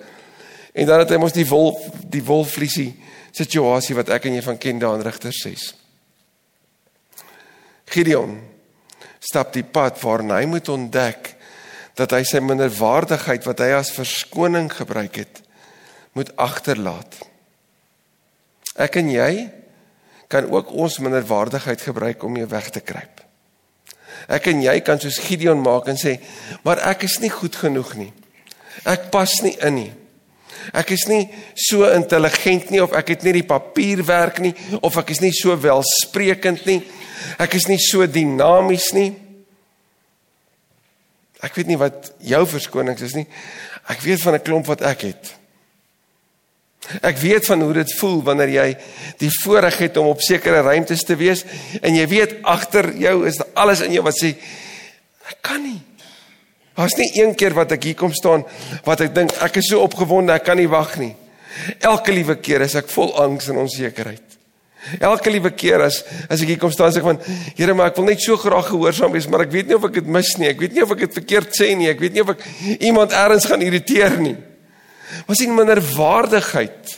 En 0.74 0.88
dan 0.88 1.04
het 1.04 1.12
hy 1.14 1.20
mos 1.20 1.36
die 1.36 1.46
wolf 1.46 1.84
die 2.10 2.24
wolfvliesie 2.24 2.90
situasie 3.38 3.96
wat 3.98 4.10
ek 4.14 4.28
en 4.28 4.38
jy 4.38 4.44
van 4.44 4.60
ken 4.60 4.82
daar 4.82 4.98
in 4.98 5.06
Rigters 5.06 5.42
6. 5.46 5.66
Gideon 7.88 8.38
stap 9.22 9.52
die 9.54 9.64
pad 9.66 9.98
waarin 10.02 10.34
hy 10.34 10.44
moet 10.50 10.68
ontdek 10.72 11.34
dat 11.98 12.14
hy 12.14 12.22
sy 12.26 12.40
minderwaardigheid 12.44 13.46
wat 13.48 13.62
hy 13.64 13.72
as 13.74 13.90
verskoning 13.94 14.68
gebruik 14.70 15.18
het, 15.18 15.40
moet 16.14 16.30
agterlaat. 16.38 17.18
Ek 18.78 19.00
en 19.00 19.10
jy 19.10 19.32
kan 20.30 20.46
ook 20.52 20.70
ons 20.76 21.00
minderwaardigheid 21.02 21.82
gebruik 21.82 22.22
om 22.22 22.36
jou 22.38 22.46
weg 22.52 22.68
te 22.74 22.84
kruip. 22.84 23.24
Ek 24.28 24.50
en 24.52 24.60
jy 24.62 24.76
kan 24.86 25.00
soos 25.00 25.18
Gideon 25.24 25.62
maak 25.62 25.88
en 25.88 25.96
sê, 25.96 26.20
"Maar 26.62 26.78
ek 26.90 27.02
is 27.02 27.18
nie 27.18 27.30
goed 27.30 27.56
genoeg 27.56 27.94
nie. 27.96 28.12
Ek 28.84 29.10
pas 29.10 29.30
nie 29.42 29.56
in 29.60 29.74
nie. 29.74 29.92
Ek 30.72 30.90
is 30.90 31.06
nie 31.08 31.28
so 31.54 31.88
intelligent 31.90 32.70
nie 32.70 32.82
of 32.82 32.92
ek 32.92 33.14
het 33.14 33.22
nie 33.22 33.32
die 33.32 33.46
papierwerk 33.48 34.40
nie 34.44 34.54
of 34.82 34.96
ek 35.00 35.10
is 35.10 35.20
nie 35.20 35.32
so 35.32 35.56
welsprekend 35.56 36.66
nie. 36.66 36.82
Ek 37.38 37.54
is 37.54 37.68
nie 37.68 37.78
so 37.78 38.06
dinamies 38.06 38.92
nie." 38.92 39.14
Ek 41.38 41.54
weet 41.54 41.68
nie 41.70 41.78
wat 41.78 42.12
jou 42.18 42.42
verskonings 42.50 43.02
is 43.06 43.14
nie. 43.14 43.26
Ek 43.88 44.00
weet 44.02 44.20
van 44.20 44.34
'n 44.34 44.42
klomp 44.42 44.66
wat 44.66 44.82
ek 44.82 45.00
het. 45.00 45.38
Ek 47.02 47.18
weet 47.18 47.46
van 47.46 47.60
hoe 47.60 47.72
dit 47.72 47.94
voel 47.98 48.22
wanneer 48.22 48.48
jy 48.48 48.68
die 49.20 49.30
voorreg 49.42 49.78
het 49.78 49.96
om 49.96 50.06
op 50.06 50.20
sekere 50.24 50.62
ruimtes 50.64 51.04
te 51.04 51.16
wees 51.16 51.44
en 51.82 51.94
jy 51.94 52.06
weet 52.08 52.38
agter 52.42 52.94
jou 52.96 53.26
is 53.26 53.40
alles 53.54 53.82
in 53.84 53.92
jou 53.92 54.02
wat 54.02 54.16
sê 54.16 54.32
ek 55.28 55.42
kan 55.42 55.62
nie. 55.62 55.82
Daar's 56.78 56.94
nie 56.94 57.10
een 57.18 57.34
keer 57.34 57.56
wat 57.58 57.72
ek 57.74 57.88
hier 57.90 57.98
kom 57.98 58.12
staan 58.14 58.44
wat 58.86 59.00
ek 59.02 59.14
dink 59.16 59.34
ek 59.42 59.58
is 59.58 59.66
so 59.72 59.82
opgewonde 59.82 60.36
ek 60.36 60.44
kan 60.46 60.60
nie 60.60 60.70
wag 60.70 60.94
nie. 61.00 61.14
Elke 61.82 62.14
liewe 62.14 62.36
keer 62.38 62.62
is 62.68 62.76
ek 62.78 62.86
vol 62.92 63.10
angs 63.18 63.48
en 63.50 63.58
onsekerheid. 63.64 64.36
Elke 65.02 65.32
liewe 65.34 65.50
keer 65.58 65.82
as 65.82 66.04
as 66.30 66.44
ek 66.44 66.52
hier 66.52 66.60
kom 66.62 66.70
staan 66.70 66.92
sê 66.94 67.00
ek 67.02 67.08
van 67.08 67.18
Here, 67.58 67.74
maar 67.74 67.90
ek 67.90 67.98
wil 67.98 68.06
net 68.12 68.22
so 68.22 68.38
graag 68.38 68.70
gehoorsaam 68.70 69.16
wees, 69.16 69.26
maar 69.26 69.42
ek 69.48 69.56
weet 69.56 69.72
nie 69.72 69.74
of 69.74 69.88
ek 69.88 69.98
dit 69.98 70.12
mis 70.18 70.30
nie. 70.38 70.52
Ek 70.52 70.62
weet 70.62 70.76
nie 70.76 70.84
of 70.86 70.94
ek 70.94 71.02
dit 71.08 71.18
verkeerd 71.18 71.58
sê 71.58 71.72
nie. 71.74 71.90
Ek 71.90 71.98
weet 72.04 72.14
nie 72.14 72.22
of 72.22 72.30
ek 72.36 72.46
iemand 72.78 73.16
eers 73.16 73.48
gaan 73.50 73.64
irriteer 73.66 74.14
nie. 74.22 74.36
Maar 75.26 75.40
sien 75.40 75.56
minderwaardigheid 75.56 76.94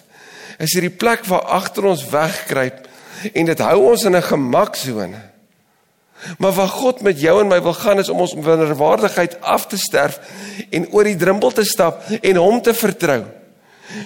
is 0.61 0.77
hierdie 0.77 0.93
plek 0.93 1.25
waar 1.31 1.49
agter 1.57 1.89
ons 1.89 2.05
wegkruip 2.13 2.85
en 3.33 3.49
dit 3.49 3.65
hou 3.65 3.79
ons 3.95 4.05
in 4.05 4.17
'n 4.17 4.29
gemaksone. 4.29 5.30
Maar 6.39 6.53
wat 6.53 6.71
God 6.71 7.03
met 7.03 7.21
jou 7.21 7.41
en 7.41 7.49
my 7.49 7.61
wil 7.65 7.75
gaan 7.75 7.99
is 7.99 8.09
om 8.13 8.21
ons 8.21 8.35
minderwaardigheid 8.37 9.39
af 9.41 9.67
te 9.67 9.79
sterf 9.81 10.21
en 10.71 10.89
oor 10.93 11.09
die 11.09 11.17
drempel 11.17 11.53
te 11.53 11.65
stap 11.65 12.05
en 12.21 12.41
hom 12.41 12.61
te 12.63 12.75
vertrou. 12.77 13.23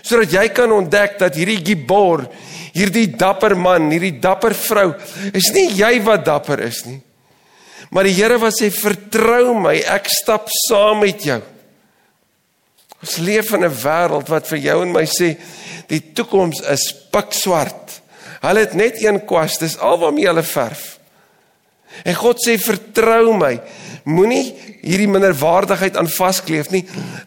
Sodat 0.02 0.32
jy 0.32 0.44
kan 0.54 0.72
ontdek 0.72 1.18
dat 1.20 1.34
hierdie 1.36 1.60
gibor, 1.60 2.24
hierdie 2.72 3.08
dapper 3.18 3.56
man, 3.58 3.90
hierdie 3.92 4.16
dapper 4.22 4.54
vrou 4.56 4.92
is 5.32 5.50
nie 5.56 5.68
jy 5.76 5.98
wat 6.06 6.24
dapper 6.26 6.62
is 6.64 6.84
nie. 6.88 7.00
Maar 7.94 8.08
die 8.08 8.16
Here 8.16 8.38
wat 8.42 8.56
sê 8.56 8.70
vertrou 8.74 9.52
my, 9.60 9.76
ek 9.92 10.08
stap 10.10 10.48
saam 10.66 11.04
met 11.04 11.26
jou. 11.26 11.40
Ons 13.04 13.18
leef 13.20 13.52
in 13.52 13.64
'n 13.64 13.76
wêreld 13.84 14.28
wat 14.28 14.48
vir 14.48 14.58
jou 14.58 14.82
en 14.82 14.92
my 14.92 15.04
sê 15.04 15.36
die 15.88 16.00
toekoms 16.14 16.60
is 16.60 16.94
pikswart. 17.12 18.00
Hulle 18.40 18.60
het 18.60 18.74
net 18.74 19.02
een 19.02 19.20
kwas, 19.26 19.58
dis 19.58 19.78
al 19.78 19.98
waarmee 19.98 20.26
hulle 20.26 20.42
verf. 20.42 20.98
En 22.02 22.16
God 22.18 22.42
sê 22.42 22.56
vertrou 22.58 23.36
my. 23.38 23.54
Moenie 24.04 24.52
hierdie 24.84 25.08
minderwaardigheid 25.08 25.96
aan 25.96 26.10
vaskleef 26.10 26.72
nie. 26.74 26.82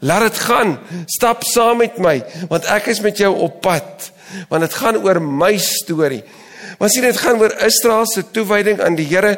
Laat 0.05 0.27
dit 0.27 0.41
gaan. 0.49 0.75
Stap 1.09 1.45
saam 1.47 1.81
met 1.81 1.97
my 2.01 2.19
want 2.51 2.67
ek 2.73 2.91
is 2.93 3.01
met 3.05 3.17
jou 3.17 3.31
op 3.47 3.61
pad. 3.65 4.11
Want 4.51 4.67
dit 4.67 4.75
gaan 4.81 4.99
oor 5.05 5.21
my 5.23 5.55
storie. 5.61 6.23
Maar 6.77 6.91
sien 6.93 7.07
dit 7.07 7.17
gaan 7.17 7.39
oor 7.41 7.53
Israel 7.65 8.05
se 8.05 8.21
toewyding 8.31 8.81
aan 8.83 8.97
die 8.97 9.07
Here 9.07 9.37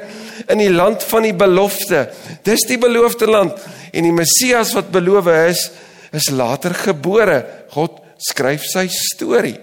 in 0.52 0.60
die 0.60 0.72
land 0.72 1.04
van 1.08 1.24
die 1.24 1.36
belofte. 1.36 2.10
Dis 2.44 2.66
die 2.68 2.80
beloofde 2.82 3.30
land 3.30 3.62
en 3.94 4.06
die 4.06 4.16
Messias 4.16 4.74
wat 4.76 4.92
beloof 4.92 5.30
is, 5.48 5.70
is 6.16 6.30
later 6.34 6.76
gebore. 6.76 7.40
God 7.72 8.02
skryf 8.20 8.66
sy 8.68 8.88
storie. 8.92 9.58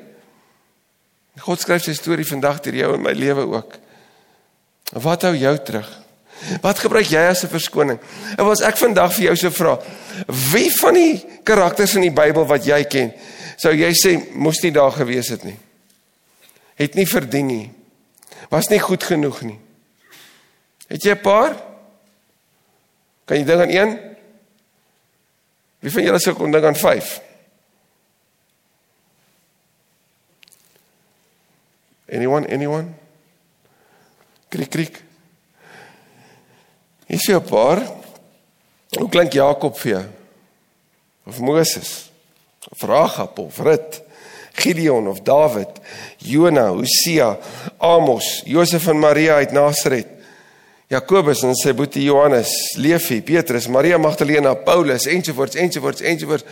God 1.44 1.60
skryf 1.60 1.84
sy 1.84 1.92
storie 1.96 2.24
vandag 2.26 2.62
deur 2.64 2.80
jou 2.80 2.94
en 2.94 3.04
my 3.04 3.12
lewe 3.16 3.44
ook. 3.58 3.76
Wat 4.92 5.22
hou 5.22 5.34
jou 5.36 5.58
terug? 5.62 5.88
Wat 6.62 6.78
gebruik 6.78 7.08
jy 7.10 7.22
as 7.26 7.42
'n 7.42 7.48
verskoning? 7.48 7.98
En 8.36 8.46
as 8.46 8.60
ek 8.60 8.76
vandag 8.76 9.12
vir 9.14 9.24
jou 9.24 9.36
sou 9.36 9.50
vra, 9.50 9.78
wie 10.52 10.70
van 10.70 10.94
die 10.94 11.24
karakters 11.42 11.94
in 11.94 12.02
die 12.02 12.10
Bybel 12.10 12.46
wat 12.46 12.64
jy 12.64 12.84
ken, 12.84 13.12
sou 13.56 13.72
jy 13.72 13.92
sê 13.92 14.34
moes 14.34 14.62
nie 14.62 14.72
daar 14.72 14.92
gewees 14.92 15.28
het 15.28 15.44
nie? 15.44 15.58
Het 16.74 16.94
nie 16.94 17.06
verdien 17.06 17.46
nie. 17.46 17.72
Was 18.50 18.68
nie 18.68 18.78
goed 18.78 19.04
genoeg 19.04 19.42
nie. 19.42 19.58
Het 20.88 21.02
jy 21.02 21.10
'n 21.10 21.20
paar? 21.20 21.56
Kan 23.24 23.36
jy 23.36 23.44
dink 23.44 23.60
aan 23.60 23.70
een? 23.70 23.98
Wie 25.78 25.90
van 25.90 26.02
julle 26.02 26.18
sou 26.18 26.34
kon 26.34 26.50
dink 26.50 26.64
aan 26.64 26.76
5? 26.76 27.20
Anyone? 32.12 32.46
Anyone? 32.48 33.05
Krik 34.48 34.70
krik. 34.70 35.02
Is 37.06 37.28
'n 37.28 37.42
paar. 37.42 37.82
Hoe 38.90 39.08
klink 39.08 39.32
Jakob 39.32 39.78
vir 39.78 39.92
jou? 39.92 40.04
Of 41.26 41.38
Moses? 41.38 42.10
Of 42.70 42.82
Rahab 42.82 43.38
of 43.38 43.58
Rut? 43.58 44.02
Gideon 44.52 45.08
of 45.08 45.22
Dawid? 45.22 45.80
Jona, 46.18 46.68
Hosea, 46.68 47.38
Amos, 47.78 48.42
Josef 48.44 48.86
en 48.86 48.98
Maria 48.98 49.34
uit 49.34 49.52
Nasaret? 49.52 50.16
Jakobus 50.86 51.40
en 51.42 51.56
sy 51.58 51.72
boetie 51.74 52.04
Johannes, 52.06 52.52
Levi, 52.78 53.18
Petrus, 53.26 53.64
Maria 53.66 53.98
Magdalena, 53.98 54.52
Paulus 54.54 55.08
ensovoorts 55.10 55.58
ensovoorts 55.58 56.04
ensovoorts. 56.06 56.46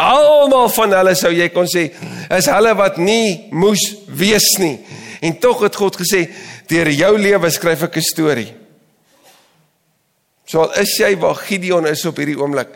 Almal 0.00 0.70
van 0.72 0.94
hulle 0.96 1.12
sou 1.20 1.32
jy 1.36 1.50
kon 1.52 1.68
sê 1.68 1.90
is 2.32 2.48
hulle 2.48 2.72
wat 2.78 2.96
nie 2.96 3.50
moes 3.52 3.82
wees 4.08 4.46
nie. 4.62 4.78
En 5.20 5.36
tog 5.40 5.60
het 5.66 5.76
God 5.76 6.00
gesê, 6.00 6.22
deur 6.68 6.90
jou 6.90 7.18
lewe 7.18 7.50
skryf 7.50 7.82
ek 7.82 7.96
'n 7.96 8.02
storie. 8.02 8.52
So 10.46 10.60
al 10.60 10.72
is 10.80 10.98
jy 10.98 11.16
waar 11.16 11.34
Gideon 11.36 11.86
is 11.86 12.04
op 12.04 12.16
hierdie 12.16 12.36
oomblik, 12.36 12.68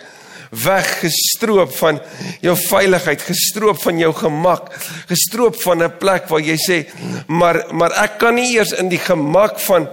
weggestroop 0.51 1.73
van 1.77 2.01
jou 2.41 2.57
veiligheid, 2.57 3.21
gestroop 3.23 3.83
van 3.83 3.99
jou 3.99 4.13
gemak, 4.17 4.71
gestroop 5.09 5.63
van 5.63 5.83
'n 5.83 5.99
plek 5.99 6.29
waar 6.29 6.41
jy 6.41 6.57
sê, 6.57 6.87
maar 7.27 7.67
maar 7.73 7.93
ek 8.05 8.19
kan 8.19 8.35
nie 8.35 8.57
eers 8.57 8.73
in 8.73 8.89
die 8.89 8.99
gemak 8.99 9.61
van 9.61 9.89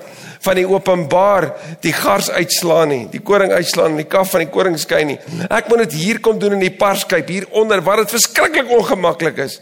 van 0.46 0.56
die 0.56 0.68
openbaar 0.68 1.54
die 1.82 1.94
gars 1.94 2.30
uitslaan 2.30 2.90
nie, 2.90 3.08
die 3.12 3.20
koring 3.20 3.52
uitslaan 3.52 3.92
en 3.92 4.04
die 4.04 4.10
kaf 4.10 4.30
van 4.30 4.44
die 4.44 4.52
koring 4.54 4.78
skei 4.80 5.04
nie. 5.04 5.18
Ek 5.50 5.68
moet 5.70 5.90
dit 5.90 5.94
hier 5.94 6.20
kom 6.20 6.40
doen 6.40 6.54
in 6.54 6.60
die 6.60 6.78
parskyp 6.78 7.28
hier 7.28 7.48
onder 7.52 7.82
waar 7.82 8.04
dit 8.04 8.14
verskriklik 8.14 8.70
ongemaklik 8.70 9.38
is. 9.38 9.60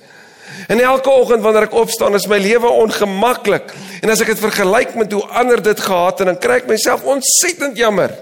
En 0.68 0.80
elke 0.80 1.10
oggend 1.10 1.44
wanneer 1.44 1.68
ek 1.68 1.76
opstaan, 1.78 2.16
is 2.16 2.28
my 2.28 2.38
lewe 2.42 2.70
ongemaklik. 2.70 3.74
En 4.02 4.12
as 4.13 4.22
ek 4.24 4.34
dit 4.34 4.44
vergelyk 4.44 4.96
met 5.00 5.12
hoe 5.12 5.24
ander 5.36 5.62
dit 5.63 5.80
gehad 5.80 6.20
het, 6.20 6.28
dan 6.28 6.39
kry 6.39 6.62
ek 6.62 6.70
myself 6.72 7.04
ontsettend 7.04 7.78
jammer. 7.78 8.13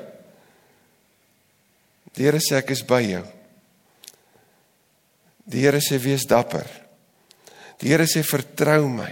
Die 2.18 2.28
Here 2.28 2.42
sê 2.44 2.60
ek 2.60 2.74
is 2.76 2.84
by 2.88 3.02
jou. 3.06 3.24
Die 5.52 5.64
Here 5.64 5.82
sê 5.84 6.00
wees 6.02 6.28
dapper. 6.28 6.68
Die 7.82 7.92
Here 7.92 8.08
sê 8.10 8.24
vertrou 8.26 8.86
my. 8.92 9.12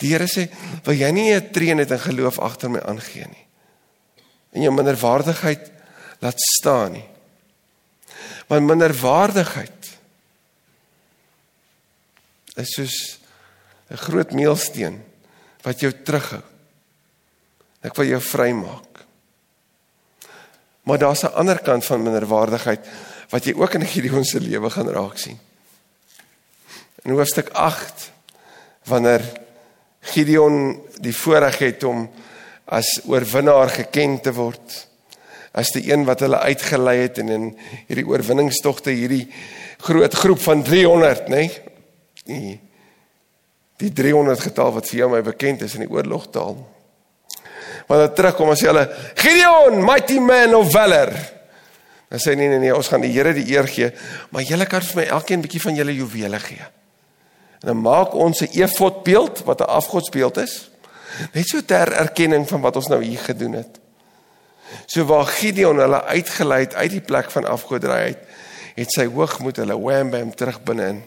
Die 0.00 0.12
Here 0.12 0.28
sê 0.30 0.48
wil 0.84 0.98
jy 0.98 1.10
nie 1.12 1.32
'n 1.34 1.52
tree 1.52 1.74
net 1.74 1.90
in 1.90 1.98
geloof 1.98 2.38
agter 2.38 2.70
my 2.70 2.80
aangee 2.80 3.26
nie. 3.26 3.46
En 4.52 4.62
jou 4.62 4.72
minderwaardigheid 4.72 5.70
laat 6.20 6.40
staan 6.40 6.92
nie. 6.92 7.08
Want 8.48 8.66
minderwaardigheid 8.66 9.81
is 12.56 12.74
soos 12.74 13.18
'n 13.90 13.96
groot 13.96 14.32
meelsteen 14.32 15.02
wat 15.62 15.80
jou 15.80 15.92
terughou. 15.92 16.42
Ek 17.82 17.96
wil 17.96 18.06
jou 18.06 18.20
vrymaak. 18.20 19.04
Maar 20.82 20.98
daar's 20.98 21.22
'n 21.22 21.34
ander 21.34 21.58
kant 21.58 21.84
van 21.84 22.02
minderwaardigheid 22.02 22.86
wat 23.30 23.44
jy 23.44 23.54
ook 23.54 23.74
in 23.74 23.86
Gideon 23.86 24.24
se 24.24 24.40
lewe 24.40 24.70
gaan 24.70 24.88
raak 24.88 25.18
sien. 25.18 25.38
In 27.02 27.10
hoofstuk 27.10 27.48
8 27.48 28.10
wanneer 28.84 29.22
Gideon 30.00 30.82
die 31.00 31.16
voorreg 31.16 31.58
het 31.58 31.84
om 31.84 32.10
as 32.64 33.00
oorwinnaar 33.06 33.68
geken 33.68 34.20
te 34.20 34.32
word 34.32 34.88
as 35.52 35.70
die 35.70 35.92
een 35.92 36.04
wat 36.08 36.20
hulle 36.24 36.38
uitgelei 36.38 36.96
het 37.02 37.18
en 37.18 37.28
in 37.28 37.58
hierdie 37.86 38.06
oorwinningstogte 38.08 38.90
hierdie 38.90 39.26
groot 39.84 40.14
groep 40.14 40.40
van 40.40 40.62
300 40.64 41.28
nê 41.28 41.36
nee, 41.36 41.71
die 42.28 42.60
die 43.82 43.90
300 43.90 44.38
getal 44.40 44.70
wat 44.76 44.86
vir 44.86 44.98
jou 45.00 45.08
my 45.10 45.22
bekend 45.26 45.64
is 45.66 45.74
in 45.74 45.82
die 45.82 45.90
oorlogtaal. 45.90 46.54
Maar 47.88 47.98
dan 48.04 48.12
terugkom 48.14 48.52
as 48.52 48.60
jy 48.62 48.68
hulle 48.70 48.84
Gideon, 49.18 49.80
mighty 49.82 50.20
man 50.22 50.54
of 50.54 50.70
valor. 50.70 51.10
Dan 52.12 52.20
sê 52.22 52.36
nee 52.36 52.46
nee 52.46 52.60
nee, 52.60 52.74
ons 52.76 52.90
gaan 52.92 53.02
die 53.02 53.10
Here 53.10 53.32
die 53.34 53.48
eer 53.50 53.66
gee, 53.66 53.90
maar 54.30 54.44
julle 54.46 54.68
kan 54.70 54.84
vir 54.84 55.00
my 55.00 55.06
elkeen 55.16 55.40
'n 55.40 55.46
bietjie 55.48 55.64
van 55.64 55.74
julle 55.74 55.94
juwele 55.96 56.38
gee. 56.38 56.62
En 57.62 57.72
dan 57.72 57.80
maak 57.80 58.14
ons 58.14 58.42
'n 58.42 58.52
efod 58.52 59.02
beeld 59.02 59.42
wat 59.44 59.60
'n 59.60 59.72
afgodsbeeld 59.80 60.36
is. 60.36 60.70
Net 61.32 61.48
so 61.48 61.60
ter 61.64 61.92
erkenning 61.92 62.48
van 62.48 62.60
wat 62.60 62.76
ons 62.76 62.88
nou 62.88 63.02
hier 63.02 63.18
gedoen 63.18 63.52
het. 63.52 63.80
So 64.86 65.04
waar 65.04 65.26
Gideon 65.26 65.78
hulle 65.78 66.04
uitgelei 66.04 66.60
het 66.60 66.74
uit 66.74 66.90
die 66.90 67.00
plek 67.00 67.30
van 67.30 67.44
afgoderry 67.44 68.00
uit, 68.12 68.18
het 68.74 68.92
sy 68.92 69.06
hoogmoed 69.06 69.56
hulle 69.56 69.78
wham 69.78 70.10
bam 70.10 70.34
terug 70.34 70.62
binne 70.62 70.86
in. 70.86 71.02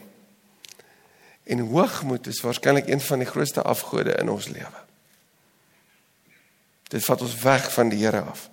En 1.46 1.60
hoogmoed 1.60 2.28
is 2.28 2.42
waarskynlik 2.42 2.88
een 2.90 3.02
van 3.02 3.22
die 3.22 3.30
grootste 3.30 3.62
afgode 3.62 4.18
in 4.18 4.30
ons 4.30 4.48
lewe. 4.48 4.82
Dit 6.90 7.06
vat 7.06 7.22
ons 7.22 7.40
weg 7.42 7.70
van 7.74 7.90
die 7.90 8.02
Here 8.02 8.22
af. 8.22 8.50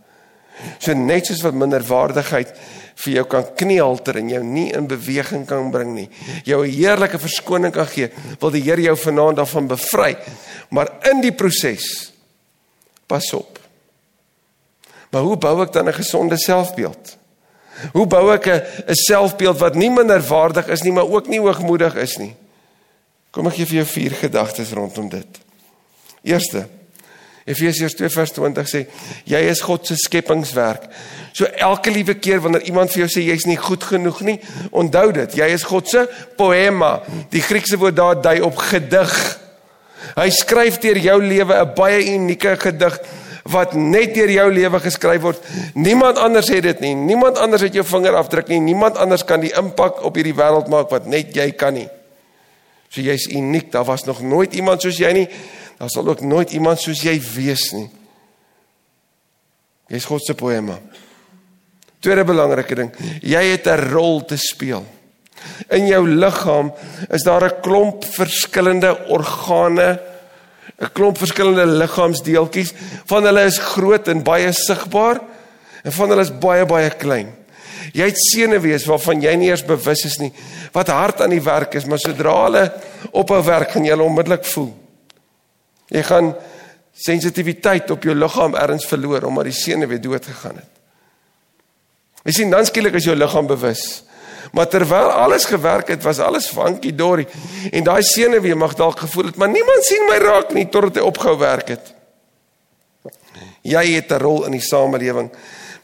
So 0.79 0.93
net 0.97 1.27
soos 1.27 1.41
wat 1.45 1.57
minderwaardigheid 1.57 2.53
vir 3.03 3.15
jou 3.15 3.25
kan 3.27 3.47
knielter 3.57 4.19
en 4.21 4.29
jou 4.29 4.43
nie 4.45 4.69
in 4.77 4.87
beweging 4.87 5.47
kan 5.49 5.71
bring 5.73 5.95
nie, 5.95 6.09
jou 6.45 6.61
'n 6.67 6.71
heerlike 6.71 7.19
verskoning 7.19 7.73
kan 7.73 7.87
gee, 7.87 8.11
wil 8.41 8.51
die 8.51 8.63
Here 8.63 8.83
jou 8.83 8.97
vanaand 8.97 9.37
daarvan 9.37 9.67
bevry. 9.67 10.17
Maar 10.69 10.93
in 11.11 11.21
die 11.21 11.33
proses 11.33 12.13
pas 13.07 13.33
op. 13.33 13.59
Maar 15.11 15.23
hoe 15.23 15.37
bou 15.37 15.63
ek 15.63 15.73
dan 15.73 15.89
'n 15.89 15.95
gesonde 15.95 16.37
selfbeeld? 16.37 17.17
Hoe 17.93 18.07
bou 18.07 18.33
ek 18.33 18.47
'n 18.47 18.63
'n 18.87 18.95
selfbeeld 18.95 19.59
wat 19.59 19.75
nie 19.75 19.91
minderwaardig 19.91 20.69
is 20.69 20.83
nie, 20.83 20.93
maar 20.93 21.09
ook 21.09 21.29
nie 21.29 21.41
hoogmoedig 21.41 21.95
is 21.95 22.17
nie? 22.17 22.37
Kom 23.33 23.49
ek 23.49 23.57
gee 23.61 23.71
vir 23.71 23.81
jou 23.81 23.89
vier 23.97 24.15
gedagtes 24.21 24.75
rondom 24.77 25.09
dit. 25.09 25.41
Eerste 26.23 26.67
Efesiërs 27.43 27.97
2:20 27.99 28.69
sê 28.71 28.85
jy 29.27 29.41
is 29.51 29.63
God 29.67 29.87
se 29.87 29.97
skepingswerk. 29.99 30.85
So 31.33 31.45
elke 31.45 31.91
liewe 31.91 32.15
keer 32.15 32.41
wanneer 32.41 32.63
iemand 32.63 32.93
vir 32.93 33.07
jou 33.07 33.09
sê 33.11 33.25
jy's 33.27 33.47
nie 33.47 33.57
goed 33.59 33.83
genoeg 33.83 34.21
nie, 34.21 34.39
onthou 34.71 35.11
dit, 35.13 35.35
jy 35.41 35.49
is 35.51 35.65
God 35.67 35.89
se 35.89 36.07
poema. 36.37 37.01
Die 37.31 37.43
Griekse 37.43 37.79
woord 37.79 37.97
daar 37.97 38.21
dui 38.23 38.41
op 38.41 38.57
gedig. 38.57 39.39
Hy 40.15 40.29
skryf 40.31 40.79
deur 40.79 40.99
jou 40.99 41.19
lewe 41.23 41.55
'n 41.55 41.75
baie 41.75 42.15
unieke 42.15 42.57
gedig 42.57 43.01
wat 43.45 43.75
net 43.75 44.15
deur 44.15 44.31
jou 44.31 44.53
lewe 44.53 44.81
geskryf 44.81 45.21
word. 45.23 45.41
Niemand 45.75 46.19
anders 46.19 46.49
het 46.49 46.63
dit 46.63 46.81
nie. 46.81 46.95
Niemand 46.95 47.39
anders 47.39 47.63
het 47.63 47.75
jou 47.75 47.85
vinger 47.85 48.15
afdruk 48.15 48.49
nie. 48.49 48.61
Niemand 48.61 48.97
anders 48.97 49.25
kan 49.25 49.41
die 49.41 49.53
impak 49.57 50.05
op 50.05 50.15
hierdie 50.15 50.35
wêreld 50.35 50.69
maak 50.69 50.91
wat 50.91 51.07
net 51.07 51.35
jy 51.35 51.51
kan 51.51 51.75
nie. 51.75 51.89
So 52.93 53.01
jy's 53.01 53.27
uniek. 53.33 53.71
Daar 53.73 53.85
was 53.89 54.05
nog 54.05 54.21
nooit 54.23 54.55
iemand 54.55 54.85
soos 54.85 55.01
jy 55.01 55.13
nie. 55.17 55.29
Daar 55.79 55.91
sal 55.91 56.09
ook 56.09 56.21
nooit 56.21 56.53
iemand 56.53 56.81
soos 56.81 57.01
jy 57.03 57.17
wees 57.35 57.71
nie. 57.73 57.89
Jy's 59.93 60.05
God 60.09 60.25
se 60.25 60.37
poema. 60.37 60.77
Tweede 62.03 62.25
belangrike 62.27 62.75
ding, 62.75 62.91
jy 63.23 63.43
het 63.53 63.67
'n 63.67 63.93
rol 63.93 64.25
te 64.25 64.37
speel. 64.37 64.85
In 65.71 65.87
jou 65.87 66.09
liggaam 66.09 66.73
is 67.11 67.23
daar 67.23 67.45
'n 67.45 67.61
klomp 67.61 68.05
verskillende 68.05 69.09
organe, 69.09 70.01
'n 70.81 70.93
klomp 70.93 71.19
verskillende 71.19 71.67
liggaamsdeeltjies. 71.67 72.73
Van 73.07 73.25
hulle 73.25 73.45
is 73.45 73.59
groot 73.59 74.09
en 74.09 74.23
baie 74.23 74.53
sigbaar 74.53 75.21
en 75.85 75.93
van 75.93 76.09
hulle 76.09 76.23
is 76.23 76.39
baie 76.39 76.67
baie 76.67 76.91
klein. 76.91 77.42
Jy 77.93 78.07
het 78.07 78.19
senuwees 78.19 78.87
waarvan 78.87 79.23
jy 79.23 79.35
nie 79.37 79.49
eers 79.49 79.65
bewus 79.67 80.05
is 80.05 80.19
nie 80.19 80.33
wat 80.73 80.89
hard 80.89 81.21
aan 81.21 81.35
die 81.35 81.43
werk 81.43 81.75
is, 81.75 81.85
maar 81.85 81.99
sodra 81.99 82.35
hulle 82.45 82.63
ophou 83.13 83.43
werk, 83.45 83.75
gaan 83.75 83.85
jy 83.85 83.93
hulle 83.93 84.07
onmiddellik 84.09 84.45
voel. 84.49 84.71
Jy 85.93 86.03
gaan 86.03 86.35
sensitiwiteit 86.93 87.91
op 87.91 88.05
jou 88.05 88.15
liggaam 88.15 88.55
erns 88.57 88.87
verloor 88.89 89.27
omdat 89.29 89.51
die 89.51 89.57
senuwee 89.57 90.01
dood 90.01 90.27
gegaan 90.27 90.61
het. 90.61 90.71
Jy 92.23 92.33
sien 92.37 92.53
dan 92.53 92.67
skielik 92.69 92.95
is 92.95 93.09
jou 93.09 93.17
liggaam 93.17 93.49
bewus. 93.51 94.05
Maar 94.53 94.69
terwyl 94.69 95.11
alles 95.11 95.45
gewerk 95.49 95.89
het, 95.89 96.03
was 96.03 96.19
alles 96.19 96.51
funky 96.53 96.93
dory 96.95 97.27
en 97.73 97.85
daai 97.87 98.03
senuwee 98.03 98.55
mag 98.59 98.75
dalk 98.77 99.05
gevoel 99.05 99.31
het, 99.31 99.37
maar 99.41 99.49
niemand 99.49 99.85
sien 99.87 100.07
my 100.11 100.19
raak 100.21 100.53
nie 100.53 100.67
totdat 100.69 101.01
hy 101.01 101.05
opgehou 101.09 101.39
werk 101.41 101.73
het. 101.73 101.93
Jy 103.63 103.85
het 103.95 104.11
'n 104.11 104.19
rol 104.19 104.45
in 104.45 104.53
die 104.53 104.61
samelewing, 104.61 105.31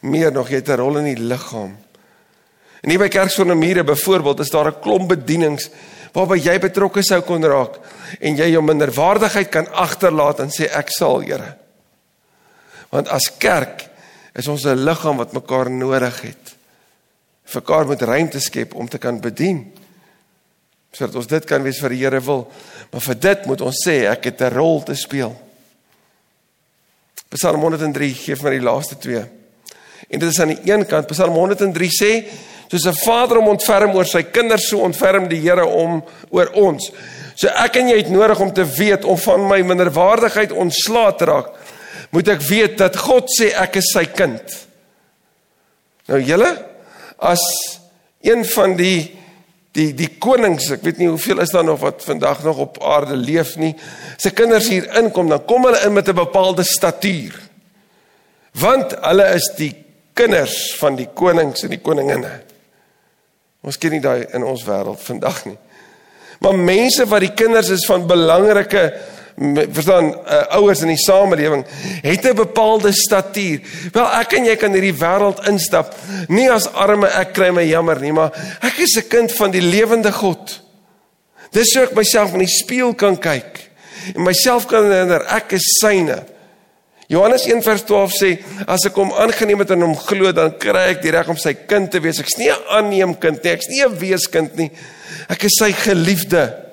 meer 0.01 0.33
nog 0.33 0.49
jy 0.51 0.57
het 0.57 0.69
'n 0.69 0.77
rol 0.77 0.99
in 0.99 1.15
die 1.15 1.23
liggaam. 1.23 1.77
En 2.83 2.91
hier 2.91 2.99
by 2.99 3.09
Kerk 3.09 3.31
sonder 3.31 3.57
mure 3.57 3.85
byvoorbeeld 3.85 4.41
is 4.41 4.51
daar 4.51 4.71
'n 4.71 4.81
klomp 4.81 5.09
bedienings 5.09 5.71
waarby 6.13 6.39
jy 6.41 6.59
betrokke 6.59 7.03
sou 7.03 7.21
kon 7.23 7.45
raak 7.45 7.79
en 8.21 8.37
jy 8.37 8.51
jou 8.53 8.63
minderwaardigheid 8.63 9.51
kan 9.51 9.69
agterlaat 9.73 10.41
en 10.41 10.51
sê 10.51 10.69
ek 10.73 10.91
sal, 10.91 11.21
Here. 11.21 11.57
Want 12.91 13.09
as 13.09 13.29
kerk 13.39 13.85
is 14.35 14.49
ons 14.49 14.65
'n 14.65 14.85
liggaam 14.85 15.17
wat 15.17 15.33
mekaar 15.33 15.71
nodig 15.71 16.21
het 16.23 16.57
vir 17.45 17.63
mekaar 17.63 17.87
met 17.87 18.03
ruimte 18.03 18.41
skep 18.41 18.75
om 18.75 18.89
te 18.89 18.99
kan 18.99 19.21
bedien. 19.21 19.73
Sodat 20.93 21.15
ons 21.15 21.27
dit 21.27 21.45
kan 21.45 21.63
wees 21.63 21.81
vir 21.81 21.91
die 21.91 22.05
Here 22.05 22.21
wil. 22.21 22.51
Maar 22.93 23.01
vir 23.01 23.15
dit 23.15 23.47
moet 23.47 23.61
ons 23.61 23.77
sê 23.87 24.09
ek 24.09 24.25
het 24.25 24.41
'n 24.41 24.55
rol 24.55 24.83
te 24.83 24.95
speel. 24.95 25.35
Psalm 27.31 27.61
103 27.61 28.15
gee 28.15 28.37
vir 28.37 28.45
my 28.45 28.51
die 28.51 28.65
laaste 28.65 28.99
twee. 28.99 29.25
En 30.09 30.19
dit 30.19 30.29
is 30.29 30.41
aan 30.41 30.55
die 30.55 30.73
een 30.73 30.87
kant 30.87 31.07
Psalm 31.07 31.35
103 31.35 31.89
sê 31.89 32.25
soos 32.69 32.87
'n 32.87 32.95
vader 33.05 33.39
om 33.39 33.49
ontferm 33.49 33.95
oor 33.97 34.07
sy 34.07 34.23
kinders 34.23 34.69
so 34.69 34.79
ontferm 34.79 35.29
die 35.29 35.41
Here 35.41 35.67
om 35.67 36.03
oor 36.31 36.51
ons. 36.55 36.93
So 37.35 37.49
ek 37.49 37.77
en 37.77 37.89
jy 37.89 37.97
het 37.97 38.11
nodig 38.11 38.41
om 38.41 38.53
te 38.53 38.65
weet 38.65 39.05
om 39.05 39.17
van 39.17 39.47
my 39.49 39.61
minderwaardigheid 39.63 40.53
ontslae 40.53 41.15
te 41.15 41.25
raak. 41.25 41.53
Moet 42.11 42.29
ek 42.29 42.41
weet 42.41 42.79
dat 42.79 42.97
God 42.97 43.29
sê 43.31 43.53
ek 43.55 43.77
is 43.77 43.93
sy 43.93 44.05
kind. 44.05 44.43
Nou 46.09 46.21
julle 46.21 46.51
as 47.19 47.45
een 48.25 48.45
van 48.45 48.77
die 48.77 49.15
die 49.77 49.93
die 49.95 50.09
konings, 50.19 50.71
ek 50.75 50.83
weet 50.83 50.99
nie 50.99 51.11
hoeveel 51.11 51.43
is 51.45 51.53
daar 51.55 51.67
nog 51.67 51.79
wat 51.85 52.03
vandag 52.03 52.43
nog 52.43 52.59
op 52.65 52.81
aarde 52.83 53.17
leef 53.17 53.55
nie. 53.61 53.75
Sy 54.19 54.33
kinders 54.35 54.67
hier 54.73 54.89
inkom, 54.99 55.29
dan 55.31 55.45
kom 55.47 55.69
hulle 55.69 55.85
in 55.87 55.93
met 55.93 56.09
'n 56.09 56.15
bepaalde 56.15 56.65
statuur. 56.65 57.39
Want 58.59 58.97
hulle 59.01 59.35
is 59.35 59.53
die 59.57 59.75
kinders 60.15 60.75
van 60.81 60.97
die 60.97 61.09
konings 61.15 61.63
en 61.63 61.71
die 61.71 61.83
koninginne. 61.85 62.48
Ons 63.63 63.79
ken 63.79 63.91
nie 63.91 64.01
daai 64.01 64.27
in 64.33 64.45
ons 64.45 64.65
wêreld 64.65 65.01
vandag 65.03 65.45
nie. 65.45 65.59
Maar 66.41 66.55
mense 66.55 67.07
wat 67.11 67.21
die 67.21 67.35
kinders 67.35 67.71
is 67.75 67.87
van 67.87 68.07
belangrike 68.07 68.85
verstaan 69.71 70.09
uh, 70.11 70.39
ouers 70.59 70.81
in 70.83 70.91
die 70.91 70.99
samelewing 70.99 71.65
het 72.03 72.25
'n 72.27 72.35
bepaalde 72.35 72.93
statuur. 72.93 73.61
Wel 73.93 74.09
ek 74.21 74.33
en 74.33 74.45
jy 74.45 74.57
kan 74.57 74.73
hierdie 74.73 74.99
wêreld 74.99 75.47
instap 75.47 75.95
nie 76.29 76.51
as 76.51 76.67
arme 76.73 77.07
ek 77.07 77.33
kry 77.33 77.51
my 77.51 77.63
jammer 77.63 78.01
nie, 78.01 78.13
maar 78.13 78.35
ek 78.61 78.79
is 78.79 78.97
'n 78.97 79.09
kind 79.09 79.33
van 79.33 79.51
die 79.51 79.63
lewende 79.63 80.13
God. 80.13 80.63
Dis 81.53 81.73
so 81.73 81.83
ek 81.83 81.95
myself 81.95 82.33
in 82.33 82.39
die 82.39 82.57
spieël 82.63 82.95
kan 82.95 83.19
kyk 83.19 83.71
en 84.15 84.23
myself 84.23 84.67
kan 84.67 84.91
herinner 84.91 85.25
ek 85.27 85.53
is 85.53 85.79
syne. 85.81 86.25
Johannes 87.09 87.47
1:12 87.49 88.13
sê 88.13 88.31
as 88.69 88.85
ek 88.85 88.97
hom 89.01 89.15
aangeneem 89.17 89.63
het 89.65 89.71
en 89.73 89.87
hom 89.87 89.97
glo 89.97 90.33
dan 90.37 90.53
kry 90.61 90.91
ek 90.93 91.03
die 91.03 91.13
reg 91.15 91.29
om 91.33 91.39
sy 91.41 91.55
kind 91.69 91.89
te 91.91 92.03
wees. 92.05 92.21
Ek's 92.21 92.37
nie 92.37 92.51
'n 92.53 92.65
aanneem 92.69 93.15
kind 93.19 93.43
nie, 93.43 93.53
ek's 93.53 93.69
nie 93.69 93.83
'n 93.83 93.97
weeskind 93.97 94.57
nie. 94.57 94.71
Ek 95.29 95.45
is 95.45 95.57
sy 95.59 95.73
geliefde. 95.73 96.69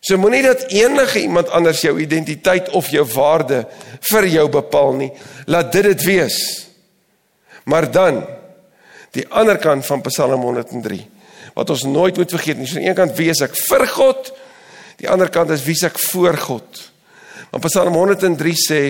So 0.00 0.16
moenie 0.16 0.42
dat 0.42 0.68
enige 0.72 1.20
iemand 1.20 1.48
anders 1.48 1.80
jou 1.80 1.98
identiteit 2.00 2.70
of 2.70 2.88
jou 2.90 3.04
waarde 3.04 3.66
vir 4.00 4.26
jou 4.26 4.48
bepaal 4.48 4.92
nie. 4.92 5.12
Laat 5.46 5.72
dit 5.72 5.82
dit 5.82 6.04
wees. 6.04 6.66
Maar 7.64 7.90
dan 7.90 8.26
die 9.12 9.26
ander 9.28 9.58
kant 9.58 9.86
van 9.86 10.02
Psalm 10.02 10.42
103 10.42 11.08
wat 11.54 11.70
ons 11.70 11.82
nooit 11.82 12.16
moet 12.16 12.30
vergeet 12.30 12.58
nie. 12.58 12.66
So 12.66 12.76
aan 12.76 12.86
een 12.86 12.94
kant 12.94 13.16
wees 13.16 13.40
ek 13.40 13.56
vir 13.56 13.86
God, 13.86 14.32
die 14.96 15.08
ander 15.08 15.28
kant 15.28 15.50
is 15.50 15.64
wie 15.64 15.76
ek 15.84 15.98
voor 15.98 16.36
God. 16.36 16.90
Want 17.50 17.66
Psalm 17.66 17.94
103 17.94 18.54
sê 18.54 18.80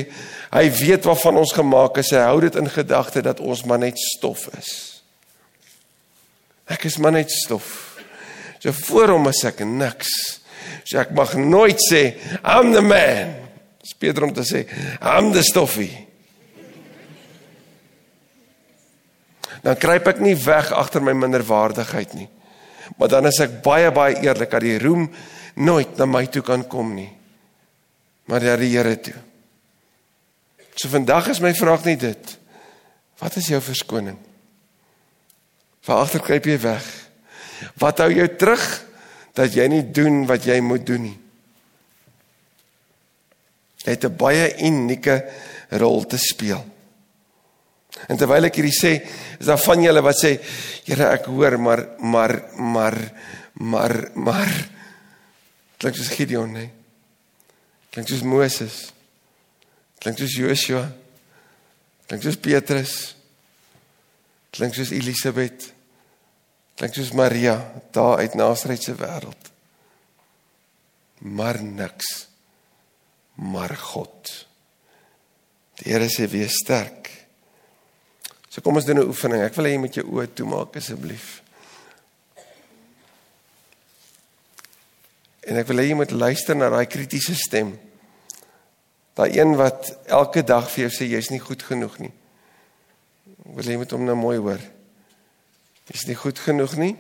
hy 0.52 0.64
weet 0.82 1.06
waarvan 1.08 1.40
ons 1.40 1.52
gemaak 1.56 2.00
is. 2.02 2.12
Hy 2.12 2.24
hou 2.28 2.40
dit 2.44 2.56
in 2.60 2.68
gedagte 2.68 3.22
dat 3.24 3.40
ons 3.40 3.64
maar 3.64 3.80
net 3.80 3.98
stof 3.98 4.48
is. 4.58 4.72
Ek 6.70 6.84
is 6.86 6.98
maar 7.00 7.16
net 7.16 7.32
stof. 7.32 7.70
So 8.60 8.72
voor 8.84 9.16
hom 9.16 9.30
is 9.30 9.40
ek 9.48 9.64
niks. 9.64 10.10
So 10.84 11.00
ek 11.00 11.14
mag 11.16 11.32
nooit 11.40 11.80
sê 11.88 12.02
I'm 12.44 12.74
the 12.76 12.84
man. 12.84 13.32
Dis 13.80 13.96
beter 13.96 14.28
om 14.28 14.34
te 14.36 14.44
sê 14.44 14.66
I'm 15.00 15.32
the 15.32 15.42
stoffie. 15.46 15.92
Dan 19.64 19.76
kruip 19.80 20.06
ek 20.08 20.20
nie 20.24 20.36
weg 20.40 20.70
agter 20.72 21.04
my 21.04 21.16
minderwaardigheid 21.16 22.12
nie. 22.16 22.28
Maar 23.00 23.12
dan 23.12 23.28
is 23.30 23.40
ek 23.40 23.60
baie 23.64 23.88
baie 23.94 24.20
eerlik 24.20 24.52
dat 24.52 24.64
die 24.64 24.78
roem 24.80 25.08
nooit 25.56 25.96
na 25.96 26.08
my 26.08 26.26
toe 26.32 26.44
kan 26.44 26.64
kom 26.68 26.92
nie. 26.96 27.10
Maar 28.30 28.46
na 28.46 28.56
die 28.56 28.70
Here 28.72 28.94
toe. 29.02 29.16
So 30.78 30.88
vandag 30.88 31.28
is 31.34 31.42
my 31.42 31.52
vraag 31.54 31.84
nie 31.84 31.98
dit. 31.98 32.36
Wat 33.20 33.36
is 33.36 33.50
jou 33.50 33.60
verskoning? 33.60 34.16
Waar 35.84 36.04
agter 36.06 36.22
kruip 36.24 36.46
jy 36.46 36.56
weg? 36.62 36.86
Wat 37.76 37.98
hou 38.00 38.08
jou 38.14 38.28
terug? 38.38 38.68
dat 39.36 39.54
jy 39.54 39.66
nie 39.70 39.84
doen 39.94 40.24
wat 40.28 40.46
jy 40.48 40.58
moet 40.64 40.84
doen 40.86 41.06
nie. 41.10 41.18
Jy 43.84 43.94
het 43.94 44.04
'n 44.04 44.16
baie 44.16 44.46
unieke 44.60 45.24
rol 45.70 46.04
te 46.06 46.18
speel. 46.18 46.64
En 48.08 48.16
terwyl 48.16 48.44
ek 48.44 48.54
hierdie 48.54 48.80
sê, 48.84 49.02
is 49.40 49.46
daar 49.46 49.58
van 49.58 49.82
julle 49.82 50.02
wat 50.02 50.16
sê, 50.16 50.40
Here, 50.84 51.04
ek 51.12 51.24
hoor, 51.24 51.58
maar 51.58 51.86
maar 51.98 52.42
maar 52.56 53.12
maar 53.54 54.10
maar 54.14 54.68
klink 55.78 55.96
soos 55.96 56.08
Gideon, 56.08 56.52
nee. 56.52 56.70
Klink 57.90 58.08
soos 58.08 58.22
Moses. 58.22 58.92
Klink 60.00 60.18
soos 60.18 60.36
Joshua. 60.38 60.84
Klink 62.06 62.22
soos 62.22 62.38
Petrus. 62.38 62.94
Klink 64.54 64.74
soos 64.74 64.92
Elisabeth. 64.94 65.72
Klink 66.78 66.94
soos 66.94 67.12
Maria 67.12 67.56
daar 67.92 68.22
uit 68.22 68.34
Nasaret 68.38 68.82
se 68.82 68.94
wêreld. 68.94 69.50
Maar 71.18 71.62
niks. 71.62 72.28
Maar 73.34 73.76
God. 73.76 74.46
Die 75.80 75.92
Here 75.92 76.08
sê 76.12 76.28
wees 76.30 76.60
sterk. 76.60 77.08
So 78.50 78.60
kom 78.60 78.76
ons 78.76 78.84
doen 78.84 78.98
'n 78.98 79.08
oefening. 79.08 79.42
Ek 79.42 79.54
wil 79.54 79.64
hê 79.64 79.72
jy 79.72 79.78
moet 79.78 79.94
jou 79.94 80.06
oë 80.06 80.34
toemaak 80.34 80.76
asseblief. 80.76 81.39
En 85.48 85.60
ek 85.60 85.68
wil 85.70 85.80
hê 85.80 85.88
jy 85.88 85.96
moet 85.96 86.12
luister 86.12 86.58
na 86.58 86.68
daai 86.72 86.86
kritiese 86.90 87.34
stem. 87.38 87.72
Daai 89.16 89.30
een 89.38 89.54
wat 89.58 89.92
elke 90.12 90.42
dag 90.46 90.68
vir 90.72 90.86
jou 90.86 90.92
sê 90.94 91.08
jy's 91.08 91.30
nie 91.32 91.40
goed 91.42 91.62
genoeg 91.64 91.96
nie. 92.02 92.12
Ek 93.48 93.54
wil 93.56 93.68
hê 93.68 93.76
jy 93.76 93.80
moet 93.80 93.94
hom 93.96 94.04
nou 94.08 94.18
mooi 94.20 94.36
hoor. 94.38 94.62
Is 95.90 96.06
nie 96.06 96.18
goed 96.18 96.38
genoeg 96.38 96.76
nie. 96.78 96.94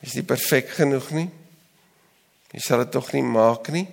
Is 0.00 0.14
nie 0.16 0.24
perfek 0.24 0.70
genoeg 0.78 1.10
nie. 1.16 1.28
Jy 2.54 2.62
sal 2.64 2.84
dit 2.84 2.94
tog 2.94 3.10
nie 3.14 3.26
maak 3.26 3.68
nie. 3.74 3.84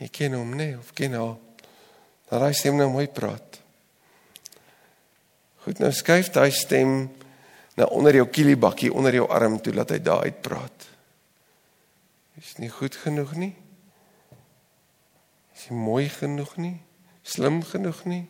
Jy 0.00 0.08
ken 0.12 0.34
hom 0.36 0.56
nie 0.58 0.72
of 0.76 0.90
ken. 0.96 1.14
Dan 1.16 2.42
raai 2.42 2.56
stem 2.56 2.76
nou 2.80 2.88
mooi 2.92 3.06
praat. 3.08 3.60
Goed, 5.64 5.80
nou 5.82 5.92
skuif 5.94 6.32
daai 6.34 6.50
stem 6.54 7.06
na 7.76 7.88
onder 7.92 8.18
jou 8.20 8.26
kielibakkie 8.32 8.92
onder 8.92 9.14
jou 9.14 9.26
arm 9.30 9.58
toe 9.60 9.74
laat 9.74 9.94
hy 9.94 10.02
daar 10.02 10.26
uit 10.26 10.42
praat. 10.42 10.86
Jy's 12.36 12.56
nie 12.60 12.68
goed 12.68 12.96
genoeg 13.00 13.32
nie. 13.40 13.54
Jy's 15.54 15.70
nie 15.72 15.80
mooi 15.80 16.08
genoeg 16.12 16.56
nie. 16.60 16.76
Slim 17.24 17.62
genoeg 17.64 18.04
nie. 18.04 18.26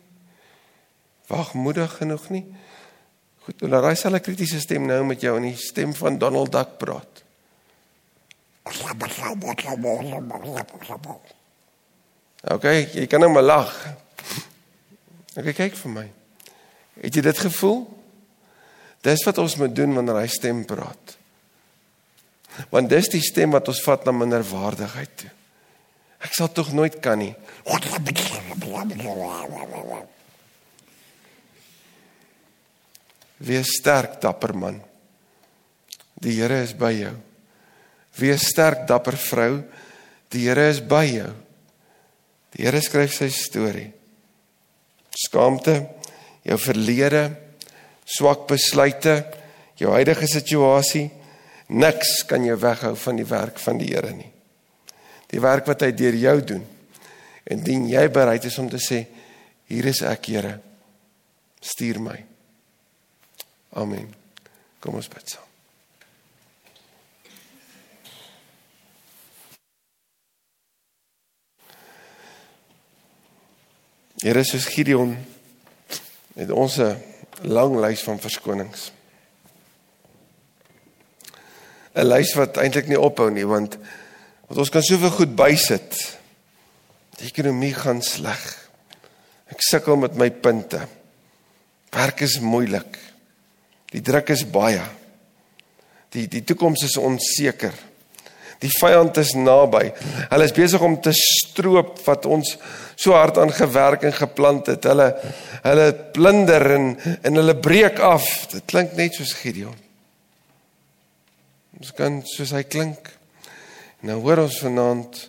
Wagmoedig 1.27 1.97
genoeg 1.99 2.29
nie. 2.31 2.45
Goed, 3.43 3.61
nou 3.67 3.81
raai 3.83 3.95
sal 3.95 4.15
'n 4.15 4.23
kritiese 4.23 4.59
stem 4.59 4.87
nou 4.87 5.03
met 5.03 5.21
jou 5.21 5.35
in 5.37 5.51
die 5.51 5.55
stem 5.55 5.93
van 5.93 6.17
Donald 6.17 6.51
Duck 6.51 6.77
praat. 6.77 7.23
Okay, 12.43 12.89
jy 12.93 13.07
kan 13.07 13.19
nou 13.19 13.31
maar 13.31 13.43
lag. 13.43 13.87
Ek 15.35 15.55
kyk 15.55 15.75
vir 15.75 15.91
my. 15.91 16.11
Het 17.01 17.15
jy 17.15 17.21
dit 17.21 17.39
gevoel? 17.39 17.87
Dis 19.01 19.23
wat 19.23 19.37
ons 19.37 19.55
moet 19.55 19.75
doen 19.75 19.93
wanneer 19.93 20.15
hy 20.15 20.27
stem 20.27 20.65
praat. 20.65 21.16
Want 22.73 22.89
dis 22.89 23.09
die 23.13 23.23
stem 23.23 23.53
wat 23.55 23.69
ons 23.71 23.81
vat 23.85 24.05
na 24.05 24.13
minderwaardigheid 24.15 25.13
toe. 25.21 25.31
Ek 26.25 26.33
sal 26.33 26.49
tog 26.49 26.71
nooit 26.73 26.97
kan 27.03 27.19
nie. 27.21 27.33
Wees 33.37 33.73
sterk, 33.77 34.17
dapper 34.21 34.55
man. 34.57 34.79
Die 36.17 36.33
Here 36.39 36.63
is 36.65 36.73
by 36.73 36.89
jou. 36.95 37.13
Wees 38.17 38.47
sterk, 38.49 38.87
dapper 38.89 39.17
vrou. 39.21 39.51
Die 40.33 40.47
Here 40.47 40.71
is 40.71 40.81
by 40.81 41.03
jou. 41.05 41.29
Die 42.55 42.65
Here 42.65 42.81
skryf 42.81 43.13
sy 43.19 43.29
storie. 43.33 43.91
Skaamte, 45.17 45.77
jou 46.45 46.57
verlede, 46.61 47.23
swak 48.07 48.47
besluite, 48.49 49.19
jou 49.77 49.93
huidige 49.93 50.29
situasie, 50.29 51.07
niks 51.67 52.23
kan 52.27 52.43
jou 52.45 52.57
weghou 52.59 52.95
van 52.95 53.15
die 53.19 53.27
werk 53.27 53.59
van 53.59 53.77
die 53.77 53.91
Here 53.93 54.13
nie. 54.13 54.31
Die 55.27 55.41
werk 55.43 55.67
wat 55.67 55.83
hy 55.83 55.91
deur 55.91 56.15
jou 56.15 56.37
doen. 56.53 56.63
Indien 57.47 57.87
jy 57.89 58.07
bereid 58.11 58.45
is 58.47 58.57
om 58.59 58.69
te 58.69 58.79
sê, 58.81 59.03
hier 59.67 59.85
is 59.91 60.01
ek, 60.01 60.31
Here. 60.31 60.53
Stuur 61.59 61.99
my. 61.99 62.17
Amen. 63.77 64.07
Kom 64.79 64.95
ons 64.95 65.09
bid 65.11 65.35
saam. 65.35 65.43
Here 74.17 74.41
soos 74.43 74.65
Gideon 74.73 75.13
het 76.35 76.51
ons 76.51 76.77
'n 76.81 76.97
lang 77.43 77.75
lys 77.77 78.01
van 78.03 78.19
verskonings. 78.19 78.91
'n 81.97 82.05
Lys 82.05 82.35
wat 82.37 82.57
eintlik 82.61 82.87
nie 82.87 82.99
ophou 82.99 83.29
nie 83.33 83.47
want 83.47 83.77
want 84.47 84.61
ons 84.63 84.71
kan 84.71 84.83
soveel 84.83 85.11
goed 85.11 85.33
bysit. 85.35 85.97
Die 87.19 87.27
ekonomie 87.27 87.73
gaan 87.75 87.99
sleg. 88.01 88.43
Ek 89.51 89.59
sukkel 89.59 89.97
met 89.99 90.15
my 90.15 90.29
punte. 90.31 90.85
Werk 91.91 92.21
is 92.23 92.37
moeilik. 92.39 92.95
Die 93.91 94.01
druk 94.01 94.29
is 94.29 94.45
baie. 94.47 94.83
Die 96.15 96.27
die 96.31 96.43
toekoms 96.47 96.85
is 96.87 96.95
onseker. 96.97 97.75
Die 98.63 98.71
vyand 98.73 99.17
is 99.21 99.33
naby. 99.37 99.91
Hulle 100.31 100.47
is 100.47 100.55
besig 100.55 100.81
om 100.81 100.95
te 101.01 101.11
stroop 101.13 101.99
wat 102.05 102.25
ons 102.25 102.55
so 102.95 103.13
hard 103.13 103.37
aan 103.37 103.51
gewerk 103.53 104.07
en 104.07 104.15
geplant 104.15 104.71
het. 104.71 104.87
Hulle 104.87 105.11
hulle 105.65 105.89
plunder 106.15 106.71
en 106.77 106.87
en 107.21 107.41
hulle 107.41 107.57
breek 107.59 107.99
af. 107.99 108.47
Dit 108.53 108.65
klink 108.71 108.95
net 108.95 109.19
soos 109.19 109.35
Gideon. 109.41 109.86
Ons 111.77 111.93
kan 111.93 112.21
soos 112.25 112.55
hy 112.57 112.63
klink. 112.65 113.11
Nou 114.01 114.17
hoor 114.23 114.47
ons 114.47 114.61
vanaand 114.63 115.19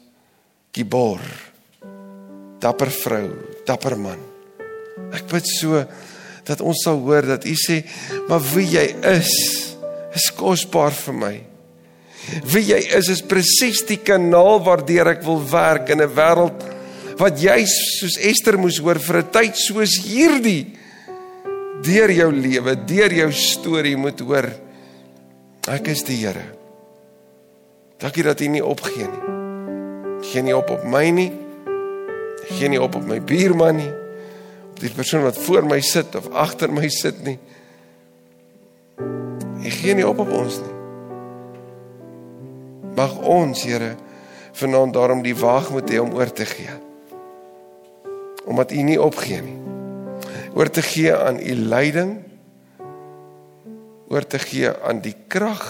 Gibor. 0.73 1.21
Dapper 2.63 2.91
vrou, 2.95 3.27
dapper 3.69 3.97
man. 4.01 4.23
Ek 5.13 5.29
bid 5.29 5.47
so 5.49 5.83
dat 6.49 6.63
ons 6.65 6.81
sal 6.85 7.03
hoor 7.05 7.27
dat 7.35 7.45
u 7.45 7.55
sê, 7.55 7.85
"Maar 8.29 8.41
wie 8.55 8.67
jy 8.67 8.87
is, 9.13 9.75
is 10.15 10.31
kosbaar 10.31 10.93
vir 10.93 11.15
my." 11.15 11.45
Wie 12.45 12.63
jy 12.63 12.97
is 12.97 13.09
is 13.09 13.23
presies 13.23 13.83
die 13.83 13.99
kanaal 13.99 14.65
waardeur 14.65 15.09
ek 15.09 15.23
wil 15.23 15.41
werk 15.51 15.91
in 15.91 16.01
'n 16.01 16.15
wêreld 16.15 16.65
wat 17.19 17.39
jy 17.41 17.65
soos 17.67 18.17
Ester 18.17 18.57
moes 18.59 18.79
hoor 18.79 18.99
vir 18.99 19.19
'n 19.19 19.31
tyd 19.31 19.57
soos 19.57 19.99
hierdie 19.99 20.77
deur 21.83 22.11
jou 22.11 22.33
lewe, 22.33 22.75
deur 22.87 23.13
jou 23.13 23.33
storie 23.33 23.97
moet 23.97 24.21
hoor. 24.21 24.68
Ek 25.69 25.91
is 25.93 26.01
die 26.09 26.17
Here. 26.23 26.47
Dankie 28.01 28.25
dat 28.25 28.41
U 28.41 28.47
nie 28.49 28.65
opgee 28.65 29.05
nie. 29.05 29.37
Geen 30.31 30.49
nie 30.49 30.57
op 30.57 30.71
op 30.71 30.85
my 30.89 31.05
nie. 31.13 31.29
Geen 32.57 32.73
nie 32.73 32.81
op 32.81 32.97
op 32.97 33.05
my 33.05 33.19
buurman 33.21 33.77
nie. 33.77 33.91
Op 34.71 34.81
die 34.81 34.93
persoon 34.95 35.27
wat 35.27 35.39
voor 35.39 35.67
my 35.69 35.81
sit 35.85 36.17
of 36.17 36.31
agter 36.33 36.73
my 36.73 36.89
sit 36.89 37.21
nie. 37.27 37.37
Ek 39.61 39.75
gee 39.83 39.97
nie 39.99 40.07
op 40.09 40.23
op 40.25 40.31
ons 40.33 40.61
nie. 40.63 40.77
Mag 42.97 43.19
ons, 43.21 43.63
Here, 43.63 43.93
vanaand 44.57 44.97
daarom 44.97 45.21
die 45.23 45.37
waag 45.37 45.69
moet 45.75 45.91
hê 45.91 46.01
om 46.01 46.15
oor 46.17 46.33
te 46.33 46.47
gee. 46.49 46.79
Omdat 48.49 48.73
U 48.73 48.87
nie 48.89 49.01
opgee 49.03 49.43
nie. 49.45 49.59
Oor 50.57 50.71
te 50.71 50.83
gee 50.83 51.13
aan 51.15 51.43
U 51.43 51.55
leiding. 51.55 52.17
Oor 54.09 54.25
te 54.27 54.41
gee 54.41 54.71
aan 54.71 55.03
die 55.05 55.17
krag 55.29 55.63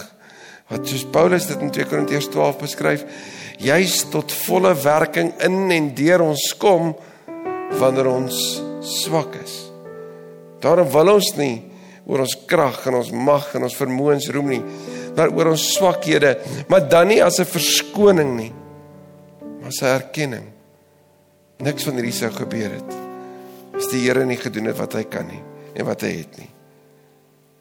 wat 0.69 0.85
soos 0.85 1.07
Paulus 1.09 1.47
dit 1.49 1.61
in 1.65 1.71
2 1.73 1.87
Korintiërs 1.89 2.29
12 2.29 2.59
beskryf, 2.61 3.05
juis 3.57 4.03
tot 4.13 4.31
volle 4.45 4.75
werking 4.77 5.31
in 5.45 5.71
en 5.73 5.89
deur 5.97 6.23
ons 6.27 6.43
kom 6.61 6.93
wanneer 7.79 8.11
ons 8.11 8.37
swak 8.85 9.33
is. 9.41 9.55
Daarom 10.61 10.91
wil 10.93 11.15
ons 11.15 11.31
nie 11.39 11.55
oor 12.09 12.23
ons 12.25 12.37
krag 12.49 12.83
en 12.89 12.99
ons 13.01 13.11
mag 13.13 13.49
en 13.57 13.65
ons 13.65 13.79
vermoëns 13.81 14.29
roem 14.33 14.53
nie, 14.53 14.61
maar 15.17 15.33
oor 15.33 15.51
ons 15.55 15.65
swakhede, 15.75 16.35
maar 16.69 16.85
dan 16.89 17.09
nie 17.09 17.21
as 17.23 17.39
'n 17.39 17.45
verskoning 17.45 18.35
nie, 18.37 18.53
maar 19.59 19.67
as 19.69 19.81
'n 19.81 19.85
erkenning. 19.85 20.47
Niks 21.59 21.83
van 21.83 21.95
hierdie 21.95 22.13
sou 22.13 22.31
gebeur 22.31 22.71
het 22.71 22.93
as 23.75 23.87
die 23.87 24.03
Here 24.03 24.25
nie 24.25 24.37
gedoen 24.37 24.65
het 24.65 24.77
wat 24.77 24.93
hy 24.93 25.03
kan 25.03 25.27
nie 25.27 25.41
en 25.75 25.85
wat 25.85 26.01
hy 26.01 26.17
het 26.19 26.37
nie. 26.37 26.58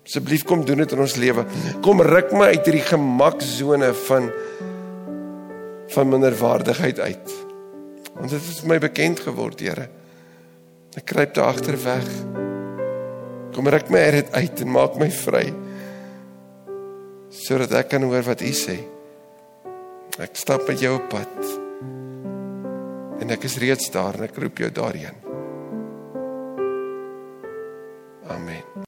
Asseblief 0.08 0.46
kom 0.48 0.62
doen 0.64 0.80
dit 0.80 0.92
in 0.96 1.02
ons 1.04 1.14
lewe. 1.20 1.42
Kom 1.84 2.00
ruk 2.00 2.30
my 2.32 2.46
uit 2.54 2.64
hierdie 2.64 2.86
gemaksone 2.86 3.92
van 4.06 4.30
van 5.92 6.08
minderwaardigheid 6.08 6.98
uit. 7.00 7.34
Want 8.16 8.32
dit 8.32 8.48
is 8.52 8.62
my 8.68 8.76
bekend 8.80 9.20
geword, 9.24 9.60
Here. 9.60 9.86
Ek 10.96 11.06
kruip 11.12 11.34
daar 11.36 11.52
agter 11.52 11.76
weg. 11.84 12.08
Kom 13.52 13.68
ruk 13.68 13.92
my 13.92 14.00
uit 14.16 14.32
uit 14.32 14.64
en 14.64 14.72
maak 14.72 14.96
my 15.00 15.10
vry 15.12 15.46
sodat 17.38 17.74
ek 17.76 17.90
kan 17.92 18.04
hoor 18.08 18.24
wat 18.24 18.40
U 18.40 18.52
sê. 18.56 18.78
Ek 20.18 20.40
stap 20.40 20.64
met 20.68 20.80
jou 20.80 20.94
op 20.96 21.06
pad. 21.12 21.36
En 23.20 23.36
ek 23.36 23.44
is 23.44 23.60
reeds 23.60 23.92
daar 23.92 24.16
en 24.16 24.26
ek 24.30 24.40
roep 24.40 24.64
jou 24.64 24.72
daarheen. 24.72 25.24
Amen. 28.32 28.87